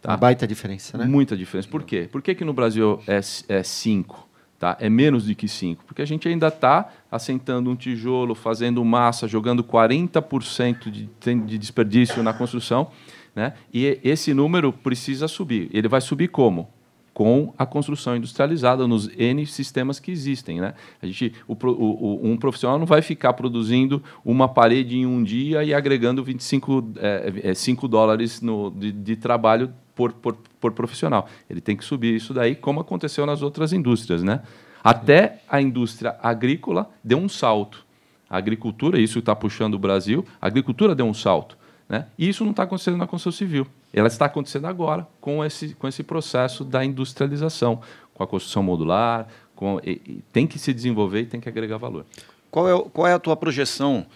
Tá? 0.00 0.10
Uma 0.10 0.16
baita 0.16 0.46
diferença, 0.46 0.98
né? 0.98 1.04
Muita 1.04 1.36
diferença. 1.36 1.68
Por 1.68 1.84
quê? 1.84 2.08
Por 2.10 2.20
que, 2.20 2.34
que 2.34 2.44
no 2.44 2.52
Brasil 2.52 3.00
é 3.06 3.62
5? 3.62 4.28
Tá? 4.62 4.76
É 4.78 4.88
menos 4.88 5.26
do 5.26 5.34
que 5.34 5.48
5, 5.48 5.84
porque 5.84 6.02
a 6.02 6.04
gente 6.04 6.28
ainda 6.28 6.46
está 6.46 6.88
assentando 7.10 7.68
um 7.68 7.74
tijolo, 7.74 8.32
fazendo 8.32 8.84
massa, 8.84 9.26
jogando 9.26 9.64
40% 9.64 10.88
de, 10.88 11.10
de 11.44 11.58
desperdício 11.58 12.22
na 12.22 12.32
construção, 12.32 12.92
né? 13.34 13.54
e 13.74 13.98
esse 14.04 14.32
número 14.32 14.72
precisa 14.72 15.26
subir. 15.26 15.68
Ele 15.72 15.88
vai 15.88 16.00
subir 16.00 16.28
como? 16.28 16.68
com 17.12 17.52
a 17.58 17.66
construção 17.66 18.16
industrializada 18.16 18.86
nos 18.86 19.10
N 19.18 19.44
sistemas 19.44 20.00
que 20.00 20.10
existem. 20.10 20.60
Né? 20.60 20.72
A 21.02 21.06
gente, 21.06 21.34
o, 21.46 21.54
o, 21.54 22.20
um 22.22 22.38
profissional 22.38 22.78
não 22.78 22.86
vai 22.86 23.02
ficar 23.02 23.34
produzindo 23.34 24.02
uma 24.24 24.48
parede 24.48 24.96
em 24.96 25.04
um 25.04 25.22
dia 25.22 25.62
e 25.62 25.74
agregando 25.74 26.24
25, 26.24 26.92
é, 26.96 27.50
é, 27.50 27.54
5 27.54 27.86
dólares 27.86 28.40
no, 28.40 28.70
de, 28.70 28.92
de 28.92 29.16
trabalho 29.16 29.74
por, 29.94 30.12
por, 30.12 30.36
por, 30.60 30.72
profissional. 30.72 31.28
Ele 31.48 31.60
tem 31.60 31.76
que 31.76 31.84
subir 31.84 32.14
isso 32.14 32.32
daí, 32.32 32.54
como 32.54 32.80
aconteceu 32.80 33.26
nas 33.26 33.42
outras 33.42 33.72
indústrias. 33.72 34.22
Né? 34.22 34.40
Até 34.82 35.40
a 35.48 35.60
indústria 35.60 36.16
agrícola 36.22 36.90
deu 37.02 37.18
um 37.18 37.28
salto. 37.28 37.84
A 38.28 38.38
agricultura, 38.38 38.98
isso 38.98 39.18
está 39.18 39.36
puxando 39.36 39.74
o 39.74 39.78
Brasil, 39.78 40.24
a 40.40 40.46
agricultura 40.46 40.94
deu 40.94 41.06
um 41.06 41.14
salto. 41.14 41.56
Né? 41.88 42.06
E 42.18 42.28
isso 42.28 42.44
não 42.44 42.52
está 42.52 42.62
acontecendo 42.62 42.96
na 42.96 43.06
construção 43.06 43.36
civil. 43.36 43.66
Ela 43.92 44.08
está 44.08 44.24
acontecendo 44.24 44.66
agora 44.66 45.06
com 45.20 45.44
esse, 45.44 45.74
com 45.74 45.86
esse 45.86 46.02
processo 46.02 46.64
da 46.64 46.82
industrialização, 46.82 47.82
com 48.14 48.22
a 48.22 48.26
construção 48.26 48.62
modular, 48.62 49.28
com, 49.54 49.78
e, 49.84 50.00
e 50.06 50.24
tem 50.32 50.46
que 50.46 50.58
se 50.58 50.72
desenvolver 50.72 51.20
e 51.20 51.26
tem 51.26 51.40
que 51.40 51.48
agregar 51.48 51.76
valor. 51.76 52.06
Qual 52.50 52.68
é, 52.68 52.84
qual 52.90 53.06
é 53.06 53.12
a 53.12 53.18
tua 53.18 53.36
projeção 53.36 54.06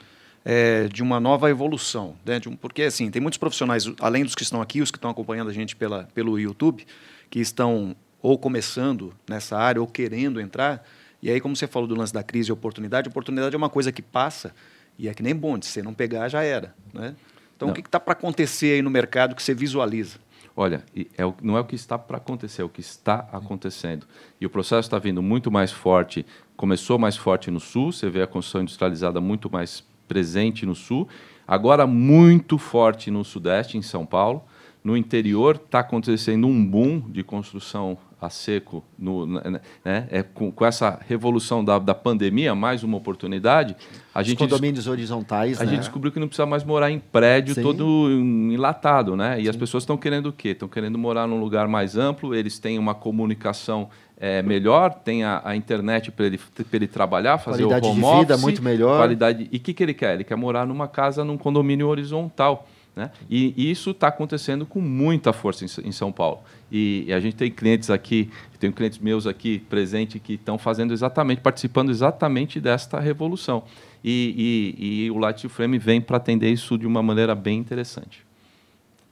é, 0.49 0.87
de 0.87 1.03
uma 1.03 1.19
nova 1.19 1.51
evolução? 1.51 2.15
Né? 2.25 2.41
Um, 2.47 2.55
porque, 2.55 2.83
assim, 2.83 3.11
tem 3.11 3.21
muitos 3.21 3.37
profissionais, 3.37 3.91
além 4.01 4.25
dos 4.25 4.37
que 4.37 4.45
estão 4.45 4.63
aqui, 4.63 4.81
os 4.81 4.93
que 4.93 4.97
estão 4.97 5.11
acompanhando 5.11 5.51
a 5.51 5.53
gente 5.53 5.75
pela, 5.75 6.05
pelo 6.15 6.39
YouTube, 6.39 6.87
que 7.29 7.41
estão 7.41 7.97
ou 8.23 8.39
começando 8.39 9.13
nessa 9.29 9.59
área 9.59 9.81
ou 9.81 9.89
querendo 9.89 10.41
entrar. 10.41 10.87
E 11.21 11.29
aí, 11.31 11.41
como 11.41 11.57
você 11.57 11.67
falou 11.67 11.89
do 11.89 11.97
lance 11.97 12.13
da 12.13 12.23
crise 12.23 12.51
e 12.51 12.53
oportunidade, 12.53 13.09
oportunidade 13.09 13.57
é 13.57 13.59
uma 13.59 13.69
coisa 13.69 13.91
que 13.91 14.01
passa 14.01 14.55
e 14.97 15.09
é 15.09 15.15
que 15.15 15.23
nem 15.23 15.35
bonde, 15.35 15.67
se 15.67 15.83
não 15.83 15.93
pegar, 15.93 16.29
já 16.29 16.45
era. 16.45 16.73
Né? 16.95 17.17
Então, 17.57 17.67
não. 17.67 17.73
o 17.73 17.75
que 17.75 17.81
está 17.81 17.99
para 17.99 18.13
acontecer 18.13 18.75
aí 18.75 18.83
no 18.83 18.91
mercado 18.91 19.35
que 19.35 19.43
você 19.43 19.53
visualiza? 19.53 20.19
Olha, 20.57 20.85
é 21.19 21.27
o, 21.27 21.35
não 21.43 21.57
é 21.57 21.61
o 21.61 21.65
que 21.65 21.75
está 21.75 21.99
para 21.99 22.19
acontecer, 22.19 22.63
é 22.63 22.65
o 22.65 22.69
que 22.69 22.81
está 22.81 23.29
acontecendo. 23.33 24.07
E 24.41 24.47
o 24.47 24.51
processo 24.51 24.87
está 24.87 24.99
vindo 24.99 25.21
muito 25.21 25.51
mais 25.51 25.73
forte, 25.73 26.25
começou 26.57 26.99
mais 26.99 27.17
forte 27.17 27.51
no 27.51 27.59
Sul, 27.61 27.93
você 27.93 28.09
vê 28.09 28.23
a 28.23 28.27
construção 28.27 28.63
industrializada 28.63 29.21
muito 29.21 29.53
mais 29.53 29.85
presente 30.07 30.65
no 30.65 30.75
Sul, 30.75 31.09
agora 31.47 31.87
muito 31.87 32.59
forte 32.59 33.11
no 33.11 33.25
Sudeste, 33.25 33.77
em 33.77 33.83
São 33.83 34.07
Paulo. 34.07 34.45
No 34.87 34.97
interior 34.97 35.57
está 35.57 35.81
acontecendo 35.81 36.47
um 36.47 36.65
boom 36.65 37.01
de 37.11 37.25
construção 37.25 37.99
a 38.21 38.31
seco, 38.31 38.85
no, 38.97 39.27
né, 39.27 39.61
né, 39.85 40.07
é, 40.13 40.23
com, 40.23 40.53
com, 40.53 40.65
essa 40.65 41.01
revolução 41.09 41.65
da, 41.65 41.77
da 41.81 41.93
pandemia, 41.93 42.55
mais 42.55 42.85
uma 42.85 42.97
oportunidade. 42.97 43.75
A 44.15 44.21
Os 44.21 44.29
gente 44.29 44.39
condomínios 44.39 44.87
horizontais. 44.87 45.61
A 45.61 45.65
né? 45.65 45.71
gente 45.71 45.81
descobriu 45.81 46.13
que 46.13 46.21
não 46.21 46.29
precisa 46.29 46.47
mais 46.47 46.63
morar 46.63 46.89
em 46.93 47.01
prédio 47.01 47.57
Sim. 47.57 47.63
todo 47.63 48.09
enlatado, 48.13 49.17
né? 49.17 49.41
E 49.41 49.43
Sim. 49.43 49.49
as 49.49 49.57
pessoas 49.57 49.83
estão 49.83 49.97
querendo 49.97 50.27
o 50.27 50.33
quê? 50.33 50.51
Estão 50.51 50.69
querendo 50.69 50.97
morar 50.97 51.27
num 51.27 51.41
lugar 51.41 51.67
mais 51.67 51.97
amplo, 51.97 52.33
eles 52.33 52.61
têm 52.61 52.79
uma 52.79 52.95
comunicação 52.95 53.89
é, 54.17 54.41
melhor, 54.41 54.95
tem 54.95 55.25
a, 55.25 55.43
a 55.45 55.57
internet 55.57 56.13
para 56.13 56.27
ele, 56.27 56.39
ele 56.73 56.87
trabalhar, 56.87 57.39
fazer 57.39 57.65
qualidade 57.65 57.87
o 57.89 57.91
home 57.91 58.01
de 58.01 58.21
vida 58.21 58.35
office, 58.35 58.45
muito 58.45 58.63
melhor. 58.63 58.99
Qualidade. 58.99 59.49
E 59.51 59.57
o 59.57 59.61
que, 59.61 59.75
que 59.75 59.83
ele 59.83 59.95
quer? 59.95 60.15
Ele 60.15 60.23
quer 60.23 60.37
morar 60.37 60.65
numa 60.65 60.87
casa, 60.87 61.25
num 61.25 61.37
condomínio 61.37 61.89
horizontal. 61.89 62.69
Né? 62.97 63.11
E, 63.29 63.53
e 63.55 63.71
isso 63.71 63.91
está 63.91 64.09
acontecendo 64.09 64.65
com 64.65 64.81
muita 64.81 65.31
força 65.31 65.67
em, 65.67 65.89
em 65.89 65.93
São 65.93 66.11
Paulo. 66.11 66.41
E, 66.73 67.05
e, 67.07 67.13
a 67.13 67.21
gente 67.21 67.37
tem 67.37 67.51
clientes 67.51 67.91
aqui, 67.91 68.31
tem 68.59 68.73
clientes 68.73 68.99
meus 68.99 69.27
aqui 69.27 69.59
presentes 69.59 70.21
que 70.23 70.33
estão 70.33 70.57
fazendo 70.57 70.95
exatamente, 70.95 71.43
participando 71.43 71.91
exatamente 71.91 72.59
desta 72.59 72.99
revolução. 72.99 73.65
E, 74.03 74.75
e, 74.79 75.11
o 75.11 75.19
Light 75.19 75.47
Frame 75.47 75.79
vem 75.79 76.01
para 76.01 76.17
atender 76.17 76.51
isso 76.51 76.79
de 76.79 76.87
uma 76.87 77.03
maneira 77.03 77.35
bem 77.35 77.59
interessante. 77.59 78.25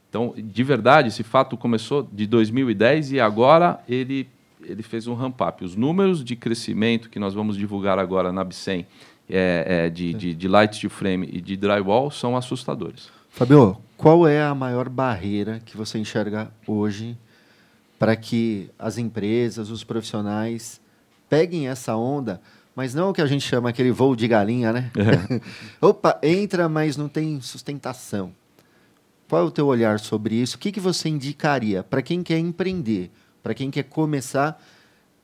Então, 0.08 0.32
de 0.36 0.62
verdade, 0.62 1.08
esse 1.08 1.22
fato 1.22 1.54
começou 1.54 2.08
de 2.10 2.26
2010 2.26 3.12
e 3.12 3.20
agora 3.20 3.80
ele, 3.86 4.28
ele 4.62 4.82
fez 4.82 5.06
um 5.06 5.14
ramp-up. 5.14 5.62
Os 5.62 5.76
números 5.76 6.24
de 6.24 6.36
crescimento 6.36 7.10
que 7.10 7.18
nós 7.18 7.34
vamos 7.34 7.56
divulgar 7.56 7.98
agora 7.98 8.32
na 8.32 8.44
Bicem 8.44 8.86
é, 9.28 9.64
é, 9.66 9.90
de, 9.90 10.14
de, 10.14 10.34
de 10.34 10.48
Light 10.48 10.76
Steel 10.76 10.90
Frame 10.90 11.28
e 11.30 11.40
de 11.40 11.56
Drywall 11.56 12.10
são 12.10 12.36
assustadores. 12.36 13.10
Fabio, 13.34 13.76
qual 13.96 14.28
é 14.28 14.40
a 14.40 14.54
maior 14.54 14.88
barreira 14.88 15.60
que 15.64 15.76
você 15.76 15.98
enxerga 15.98 16.52
hoje 16.68 17.18
para 17.98 18.14
que 18.14 18.70
as 18.78 18.96
empresas, 18.96 19.70
os 19.70 19.82
profissionais 19.82 20.80
peguem 21.28 21.66
essa 21.66 21.96
onda, 21.96 22.40
mas 22.76 22.94
não 22.94 23.10
o 23.10 23.12
que 23.12 23.20
a 23.20 23.26
gente 23.26 23.44
chama 23.44 23.70
aquele 23.70 23.90
voo 23.90 24.14
de 24.14 24.28
galinha, 24.28 24.72
né? 24.72 24.88
É. 24.96 25.40
Opa, 25.84 26.16
entra, 26.22 26.68
mas 26.68 26.96
não 26.96 27.08
tem 27.08 27.40
sustentação. 27.40 28.32
Qual 29.28 29.42
é 29.42 29.44
o 29.44 29.50
teu 29.50 29.66
olhar 29.66 29.98
sobre 29.98 30.36
isso? 30.36 30.54
O 30.54 30.60
que, 30.60 30.70
que 30.70 30.78
você 30.78 31.08
indicaria 31.08 31.82
para 31.82 32.02
quem 32.02 32.22
quer 32.22 32.38
empreender, 32.38 33.10
para 33.42 33.52
quem 33.52 33.68
quer 33.68 33.82
começar, 33.82 34.62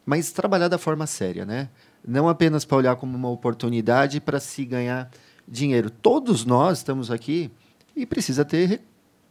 mas 0.04 0.32
trabalhar 0.32 0.66
da 0.66 0.78
forma 0.78 1.06
séria, 1.06 1.46
né? 1.46 1.68
Não 2.04 2.28
apenas 2.28 2.64
para 2.64 2.76
olhar 2.76 2.96
como 2.96 3.16
uma 3.16 3.30
oportunidade 3.30 4.20
para 4.20 4.40
se 4.40 4.64
ganhar 4.64 5.08
dinheiro. 5.46 5.90
Todos 5.90 6.44
nós 6.44 6.78
estamos 6.78 7.08
aqui 7.08 7.52
e 8.00 8.06
precisa 8.06 8.44
ter 8.44 8.66
re 8.66 8.80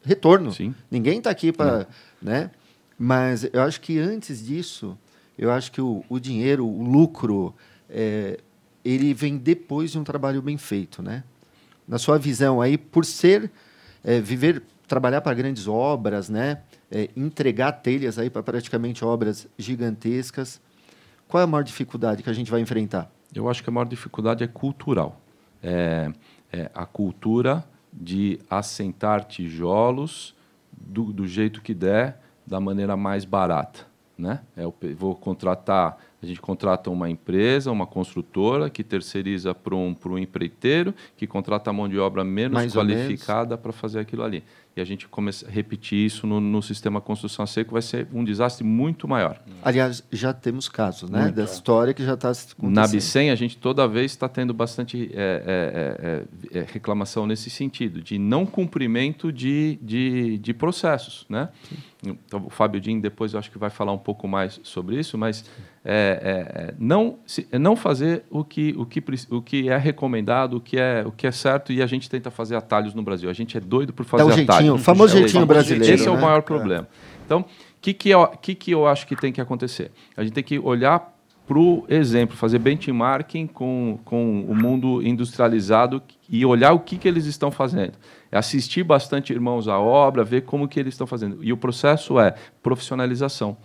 retorno. 0.02 0.54
Sim. 0.54 0.74
Ninguém 0.90 1.18
está 1.18 1.30
aqui 1.30 1.52
para. 1.52 1.88
Né? 2.22 2.52
Mas 2.98 3.44
eu 3.52 3.62
acho 3.62 3.82
que 3.82 4.00
antes 4.00 4.46
disso, 4.46 4.98
eu 5.38 5.52
acho 5.52 5.72
que 5.72 5.82
o, 5.82 6.04
o 6.08 6.20
dinheiro, 6.20 6.66
o 6.66 6.84
lucro, 6.84 7.54
é, 7.90 8.40
ele 8.84 9.14
vem 9.14 9.38
depois 9.38 9.92
de 9.92 10.00
um 10.00 10.04
trabalho 10.04 10.42
bem 10.42 10.58
feito. 10.58 11.02
Né? 11.02 11.24
Na 11.88 11.98
sua 11.98 12.18
visão 12.18 12.62
aí, 12.62 12.78
por 12.78 13.06
ser. 13.06 13.52
É, 14.02 14.22
viver, 14.22 14.64
trabalhar 14.88 15.20
para 15.20 15.34
grandes 15.34 15.68
obras, 15.68 16.30
né? 16.30 16.62
É, 16.90 17.10
entregar 17.18 17.74
telhas 17.74 18.18
aí 18.18 18.30
para 18.30 18.42
praticamente 18.42 19.04
obras 19.04 19.46
gigantescas. 19.58 20.62
Qual 21.28 21.42
é 21.42 21.44
a 21.44 21.48
maior 21.48 21.64
dificuldade 21.64 22.24
que 22.24 22.30
a 22.30 22.34
gente 22.34 22.50
vai 22.50 22.62
enfrentar? 22.62 23.12
Eu 23.36 23.50
acho 23.50 23.62
que 23.62 23.70
a 23.70 23.74
maior 23.74 23.86
dificuldade 23.86 24.44
é 24.44 24.48
cultural. 24.48 25.22
É, 25.62 26.12
é 26.52 26.72
a 26.74 26.86
cultura 26.86 27.64
de 27.92 28.40
assentar 28.50 29.26
tijolos 29.26 30.36
do, 30.72 31.12
do 31.12 31.28
jeito 31.28 31.62
que 31.62 31.74
der, 31.74 32.22
da 32.46 32.60
maneira 32.60 32.96
mais 32.96 33.26
barata. 33.26 33.86
Né? 34.18 34.42
É, 34.56 34.64
vou 34.94 35.16
contratar, 35.16 35.98
a 36.22 36.26
gente 36.26 36.42
contrata 36.42 36.90
uma 36.90 37.10
empresa, 37.10 37.72
uma 37.72 37.88
construtora 37.88 38.70
que 38.70 38.84
terceiriza 38.84 39.54
para 39.56 39.76
um, 39.76 39.96
um 40.06 40.18
empreiteiro, 40.18 40.94
que 41.16 41.26
contrata 41.26 41.70
a 41.70 41.74
mão 41.74 41.88
de 41.88 41.98
obra 41.98 42.24
menos 42.24 42.54
mais 42.54 42.74
qualificada 42.74 43.58
para 43.58 43.72
fazer 43.72 44.00
aquilo 44.00 44.24
ali 44.24 44.44
e 44.80 44.82
a 44.82 44.86
gente 44.86 45.08
começa 45.08 45.48
a 45.48 45.52
repetir 45.52 46.06
isso 46.06 46.26
no, 46.26 46.40
no 46.40 46.62
sistema 46.62 47.02
construção 47.02 47.44
a 47.44 47.48
seco, 47.48 47.74
vai 47.74 47.82
ser 47.82 48.08
um 48.14 48.24
desastre 48.24 48.64
muito 48.64 49.08
maior. 49.08 49.42
Aliás, 49.62 50.04
já 50.12 50.34
temos 50.34 50.70
casos, 50.70 51.10
né? 51.10 51.24
Muito. 51.24 51.36
Da 51.36 51.44
história 51.44 51.94
que 51.94 52.04
já 52.04 52.14
está 52.14 52.30
acontecendo. 52.30 52.72
Na 52.72 52.88
Bicem, 52.88 53.30
a 53.30 53.36
gente 53.36 53.58
toda 53.58 53.88
vez 53.88 54.12
está 54.12 54.30
tendo 54.30 54.54
bastante 54.54 55.12
é, 55.14 56.26
é, 56.54 56.60
é, 56.60 56.66
reclamação 56.72 57.28
nesse 57.28 57.50
sentido, 57.50 58.02
de 58.02 58.18
não 58.18 58.46
cumprimento 58.46 59.32
de, 59.32 59.78
de, 59.82 60.38
de 60.38 60.54
processos, 60.54 61.26
né? 61.30 61.50
Então, 62.02 62.46
o 62.46 62.50
Fábio 62.50 62.80
Din 62.80 63.00
depois 63.02 63.34
eu 63.34 63.40
acho 63.40 63.52
que 63.52 63.58
vai 63.58 63.70
falar 63.70 63.92
um 63.92 63.98
pouco 63.98 64.26
mais 64.28 64.60
sobre 64.64 64.98
isso, 64.98 65.18
mas 65.18 65.44
é, 65.92 66.70
é, 66.70 66.74
não, 66.78 67.18
se, 67.26 67.48
não 67.54 67.76
fazer 67.76 68.24
o 68.30 68.44
que, 68.44 68.76
o, 68.78 68.86
que, 68.86 69.04
o 69.32 69.42
que 69.42 69.70
é 69.70 69.78
recomendado, 69.78 70.58
o 70.58 70.62
que 70.62 70.78
é, 70.78 71.04
o 71.04 71.12
que 71.12 71.26
é 71.26 71.32
certo, 71.32 71.74
e 71.74 71.82
a 71.82 71.88
gente 71.88 72.08
tenta 72.08 72.30
fazer 72.30 72.56
atalhos 72.56 72.94
no 72.94 73.02
Brasil. 73.02 73.28
A 73.28 73.34
gente 73.34 73.58
é 73.58 73.60
doido 73.60 73.92
por 73.92 74.06
fazer 74.06 74.24
Dá 74.24 74.30
um 74.30 74.34
atalhos. 74.34 74.48
Jeitinho, 74.48 74.78
famoso 74.78 75.16
é 75.16 75.20
jeitinho 75.22 75.46
brasileiro. 75.48 75.96
Esse 75.96 76.08
é 76.08 76.12
o 76.12 76.16
né? 76.16 76.22
maior 76.22 76.44
problema. 76.44 76.88
Então, 77.26 77.40
o 77.40 77.46
que, 77.82 77.94
que, 77.96 78.10
eu, 78.10 78.28
que, 78.28 78.54
que 78.54 78.72
eu 78.72 78.86
acho 78.86 79.08
que 79.08 79.16
tem 79.16 79.34
que 79.34 79.42
acontecer? 79.42 79.92
A 80.16 80.24
gente 80.24 80.34
tem 80.34 80.44
que 80.44 80.60
olhar 80.60 81.16
para 81.48 81.58
o 81.58 81.84
exemplo, 81.90 82.38
fazer 82.38 82.60
benchmarking 82.60 83.48
com, 83.48 83.98
com 84.06 84.42
o 84.42 84.54
mundo 84.54 85.02
industrializado 85.02 86.04
e 86.30 86.46
olhar 86.46 86.74
o 86.74 86.80
que, 86.80 87.00
que 87.00 87.08
eles 87.08 87.26
estão 87.26 87.50
fazendo. 87.50 87.94
É 88.32 88.38
assistir 88.38 88.84
bastante 88.84 89.34
irmãos 89.34 89.68
à 89.68 89.80
obra, 89.80 90.24
ver 90.24 90.42
como 90.44 90.68
que 90.68 90.80
eles 90.80 90.94
estão 90.94 91.08
fazendo. 91.08 91.44
E 91.44 91.52
o 91.52 91.58
processo 91.58 92.20
é 92.20 92.36
profissionalização, 92.62 93.58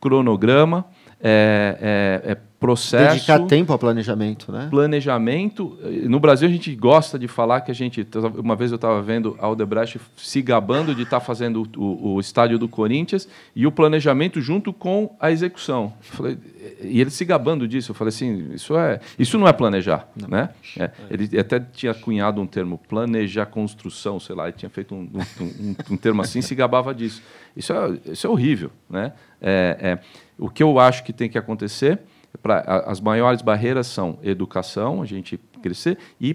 cronograma, 0.00 0.84
é, 1.20 2.22
é, 2.24 2.32
é 2.32 2.47
processo. 2.58 3.14
Dedicar 3.14 3.40
tempo 3.46 3.72
ao 3.72 3.78
planejamento, 3.78 4.50
né? 4.50 4.66
Planejamento. 4.68 5.78
No 6.04 6.18
Brasil, 6.18 6.48
a 6.48 6.50
gente 6.50 6.74
gosta 6.74 7.18
de 7.18 7.28
falar 7.28 7.60
que 7.60 7.70
a 7.70 7.74
gente. 7.74 8.06
Uma 8.36 8.56
vez 8.56 8.70
eu 8.72 8.76
estava 8.76 9.00
vendo 9.00 9.36
a 9.38 9.46
Aldebrecht 9.46 10.00
se 10.16 10.42
gabando 10.42 10.94
de 10.94 11.02
estar 11.02 11.20
tá 11.20 11.24
fazendo 11.24 11.68
o, 11.76 12.14
o, 12.14 12.20
estádio 12.20 12.58
do 12.58 12.68
Corinthians 12.68 13.28
e 13.54 13.66
o 13.66 13.72
planejamento 13.72 14.40
junto 14.40 14.72
com 14.72 15.14
a 15.20 15.30
execução. 15.30 15.92
Falei, 16.00 16.36
e 16.82 17.00
ele 17.00 17.10
se 17.10 17.24
gabando 17.24 17.68
disso. 17.68 17.92
Eu 17.92 17.94
falei 17.94 18.10
assim: 18.10 18.50
isso, 18.52 18.76
é, 18.76 18.98
isso 19.18 19.38
não 19.38 19.46
é 19.46 19.52
planejar. 19.52 20.08
Não. 20.16 20.28
Né? 20.28 20.48
É, 20.76 20.90
ele 21.10 21.38
até 21.38 21.60
tinha 21.60 21.94
cunhado 21.94 22.40
um 22.40 22.46
termo, 22.46 22.78
planejar 22.88 23.46
construção, 23.46 24.18
sei 24.18 24.34
lá, 24.34 24.48
ele 24.48 24.56
tinha 24.56 24.70
feito 24.70 24.94
um, 24.94 25.08
um, 25.14 25.44
um, 25.44 25.76
um 25.92 25.96
termo 25.96 26.22
assim 26.22 26.42
se 26.42 26.54
gabava 26.56 26.92
disso. 26.92 27.22
Isso 27.56 27.72
é, 27.72 28.12
isso 28.12 28.26
é 28.26 28.30
horrível. 28.30 28.70
Né? 28.90 29.12
É, 29.40 29.76
é, 29.80 29.98
o 30.36 30.48
que 30.48 30.62
eu 30.62 30.78
acho 30.80 31.04
que 31.04 31.12
tem 31.12 31.28
que 31.28 31.38
acontecer 31.38 32.00
pra, 32.42 32.60
as 32.86 33.00
maiores 33.00 33.42
barreiras 33.42 33.86
são 33.86 34.18
educação, 34.22 35.02
a 35.02 35.06
gente 35.06 35.38
crescer, 35.62 35.98
e 36.20 36.34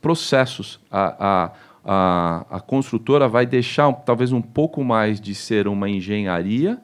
processos. 0.00 0.80
A, 0.90 1.14
a, 1.18 1.52
a, 1.84 2.46
a 2.56 2.60
construtora 2.60 3.28
vai 3.28 3.46
deixar 3.46 3.92
talvez 3.92 4.32
um 4.32 4.42
pouco 4.42 4.84
mais 4.84 5.20
de 5.20 5.34
ser 5.34 5.66
uma 5.68 5.88
engenharia 5.88 6.78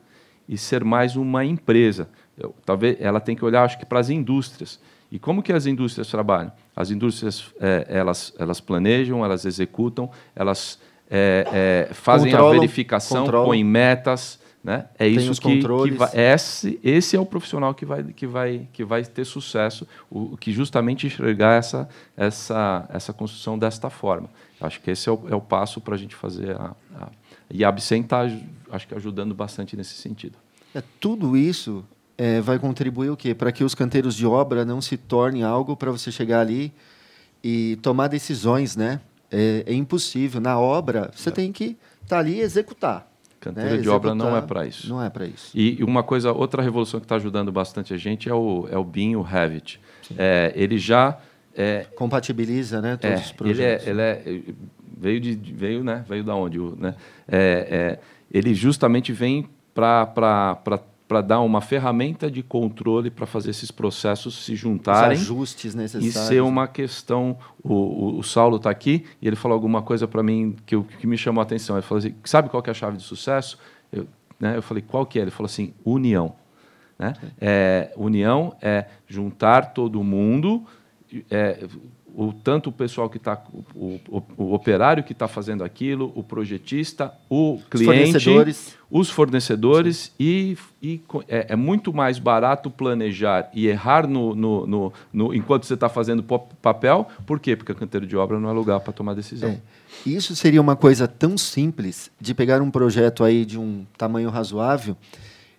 e 0.49 0.57
ser 0.57 0.85
mais 0.85 1.17
uma 1.17 1.45
empresa. 1.45 2.09
Eu, 2.39 2.55
talvez 2.65 2.97
ela 3.01 3.21
tem 3.21 3.35
que 3.35 3.45
olhar, 3.45 3.65
acho 3.65 3.79
que, 3.79 3.87
para 3.87 4.01
as 4.01 4.11
indústrias. 4.11 4.81
E 5.11 5.19
como 5.19 5.43
que 5.43 5.53
as 5.53 5.67
indústrias 5.67 6.09
trabalham? 6.09 6.53
As 6.75 6.91
indústrias 6.91 7.53
é, 7.61 7.87
elas, 7.89 8.35
elas 8.39 8.61
planejam, 8.61 9.25
elas 9.25 9.45
executam, 9.45 10.11
elas 10.35 10.79
é, 11.11 11.87
é, 11.91 11.95
fazem 11.95 12.31
controlam, 12.31 12.57
a 12.57 12.61
verificação, 12.61 13.25
controlam. 13.25 13.47
põem 13.47 13.65
metas, 13.65 14.41
né? 14.67 14.87
É 14.99 15.07
isso 15.07 15.41
que, 15.41 15.61
que 15.61 15.91
vai, 15.93 16.11
esse, 16.13 16.81
esse 16.83 17.15
é 17.15 17.21
o 17.21 17.25
profissional 17.25 17.73
que 17.73 17.87
vai, 17.87 18.03
que 18.03 18.27
vai, 18.27 18.67
que 18.73 18.85
vai 18.85 19.05
ter 19.05 19.25
sucesso, 19.25 19.87
o, 20.11 20.37
que 20.37 20.51
justamente 20.51 21.07
enxergar 21.07 21.55
essa, 21.55 21.89
essa, 22.17 22.85
essa 22.93 23.13
construção 23.13 23.57
desta 23.57 23.89
forma. 23.89 24.29
Acho 24.61 24.81
que 24.81 24.91
esse 24.91 25.09
é 25.09 25.13
o, 25.13 25.21
é 25.31 25.37
o 25.37 25.41
passo 25.41 25.81
para 25.81 25.95
a 25.95 25.97
gente 25.97 26.17
fazer. 26.17 26.57
A, 26.57 26.75
a, 26.97 27.09
e 27.49 27.65
a 27.65 27.71
está, 27.71 28.23
acho 28.73 28.89
que, 28.89 28.95
ajudando 28.97 29.37
bastante 29.37 29.77
nesse 29.77 29.95
sentido. 29.95 30.37
É, 30.75 30.83
tudo 30.99 31.37
isso 31.37 31.85
é, 32.19 32.41
vai 32.41 32.59
contribuir 32.59 33.11
o 33.11 33.17
quê? 33.17 33.37
Para 33.37 33.53
que 33.53 33.63
os 33.63 33.73
canteiros 33.73 34.17
de 34.17 34.27
obra 34.27 34.65
não 34.65 34.81
se 34.81 34.97
tornem 34.97 35.45
algo 35.45 35.77
para 35.77 35.93
você 35.93 36.11
chegar 36.11 36.41
ali 36.41 36.73
e 37.41 37.79
tomar 37.83 38.09
decisões, 38.09 38.75
né? 38.75 39.01
É, 39.31 39.63
é 39.65 39.75
impossível. 39.75 40.41
Na 40.41 40.59
obra, 40.59 41.13
você 41.15 41.29
é. 41.29 41.33
tem 41.33 41.53
que 41.53 41.77
estar 42.03 42.17
tá 42.17 42.19
ali 42.19 42.39
e 42.39 42.41
executar. 42.41 43.09
Canteira 43.47 43.77
né? 43.77 43.83
de 43.83 43.89
obra 43.89 44.15
não 44.15 44.37
é 44.37 44.41
para 44.41 44.67
isso. 44.67 44.89
Não 44.89 45.03
é 45.03 45.09
para 45.09 45.27
isso. 45.27 45.51
E 45.55 45.83
uma 45.83 46.03
coisa, 46.03 46.33
outra 46.33 46.63
revolução 46.63 46.99
que 46.99 47.05
está 47.05 47.17
ajudando 47.17 47.53
bastante 47.53 47.95
a 47.95 47.97
gente 47.97 48.29
é 48.29 48.35
o, 48.35 48.67
é 48.71 48.77
o 48.77 48.85
BIM, 48.85 49.17
o 49.17 49.23
Revit. 49.23 49.81
É, 50.17 50.53
ele 50.57 50.79
já 50.79 51.19
é, 51.55 51.87
compatibiliza, 51.95 52.81
né, 52.81 52.97
todos 52.97 53.21
é, 53.21 53.23
os 53.23 53.33
projetos. 53.33 53.87
Ele, 53.87 54.01
é, 54.01 54.21
ele 54.25 54.41
é, 54.41 54.55
veio 54.99 55.21
de 55.21 55.35
veio, 55.35 55.85
né, 55.85 56.05
veio 56.09 56.25
da 56.25 56.35
onde, 56.35 56.59
né? 56.59 56.95
É, 57.29 57.99
é, 57.99 57.99
ele 58.31 58.55
justamente 58.55 59.13
vem 59.13 59.49
para 59.75 60.55
para 61.09 61.21
dar 61.21 61.41
uma 61.41 61.61
ferramenta 61.61 62.31
de 62.31 62.43
controle 62.43 63.11
para 63.11 63.27
fazer 63.27 63.51
esses 63.51 63.71
processos 63.71 64.45
se 64.45 64.57
juntarem. 64.57 65.17
Os 65.17 65.23
ajustes 65.23 65.75
necessários. 65.75 66.17
E 66.17 66.19
ser 66.19 66.43
uma 66.43 66.67
questão. 66.67 67.39
O, 67.63 67.75
o, 67.75 68.19
o 68.19 68.23
Saulo 68.23 68.57
está 68.57 68.71
aqui 68.71 69.05
e 69.23 69.27
ele 69.27 69.37
falou 69.37 69.55
alguma 69.55 69.83
coisa 69.83 70.09
para 70.09 70.23
mim 70.23 70.57
que, 70.67 70.81
que 70.83 71.07
me 71.07 71.17
chamou 71.17 71.41
a 71.41 71.45
atenção. 71.45 71.77
Ele 71.77 71.87
falou 71.87 71.99
assim: 71.99 72.15
sabe 72.25 72.49
qual 72.49 72.63
é 72.67 72.71
a 72.71 72.75
chave 72.75 72.97
de 72.97 73.05
sucesso? 73.05 73.59
Eu, 73.93 74.07
né, 74.41 74.57
eu 74.57 74.63
falei: 74.63 74.83
qual 74.83 75.07
que 75.07 75.19
é? 75.19 75.23
Ele 75.23 75.31
falou 75.31 75.47
assim: 75.47 75.73
união. 75.85 76.35
Né? 76.99 77.15
É, 77.41 77.93
união 77.97 78.57
é 78.61 78.87
juntar 79.07 79.73
todo 79.75 80.03
mundo. 80.03 80.65
É, 81.31 81.69
o, 82.19 82.33
tanto 82.33 82.71
o 82.71 82.73
pessoal 82.73 83.11
que 83.11 83.19
está, 83.19 83.45
o, 83.75 84.01
o, 84.09 84.23
o, 84.39 84.55
operário 84.55 85.05
que 85.05 85.13
está 85.13 85.29
fazendo 85.29 85.63
aquilo, 85.63 86.11
o 86.15 86.23
projetista, 86.23 87.13
o 87.29 87.61
cliente, 87.71 88.17
os 88.17 88.25
fornecedores, 88.25 88.79
os 88.91 89.11
fornecedores 89.11 90.13
e, 90.19 90.57
e 90.83 90.99
é, 91.29 91.49
é, 91.51 91.57
muito 91.57 91.93
mais 91.93 92.19
barato 92.19 92.71
planejar 92.71 93.51
e 93.53 93.67
errar 93.67 94.09
no, 94.09 94.35
no, 94.35 94.67
no, 94.67 94.93
no 95.13 95.35
enquanto 95.35 95.67
você 95.67 95.75
está 95.75 95.91
fazendo 95.91 96.23
papel. 96.23 97.07
Por 97.27 97.39
quê? 97.39 97.55
Porque 97.55 97.73
o 97.73 97.75
canteiro 97.75 98.07
de 98.07 98.17
obra 98.17 98.41
não 98.41 98.49
é 98.49 98.53
lugar 98.53 98.81
para 98.81 98.95
tomar 98.95 99.13
decisão. 99.13 99.51
É. 99.51 99.61
Isso 100.07 100.35
seria 100.35 100.63
uma 100.63 100.75
coisa 100.75 101.07
tão 101.07 101.37
simples 101.37 102.11
de 102.19 102.33
pegar 102.33 102.63
um 102.63 102.71
projeto 102.71 103.25
aí 103.25 103.45
de 103.45 103.59
um 103.59 103.85
tamanho 103.99 104.31
razoável 104.31 104.97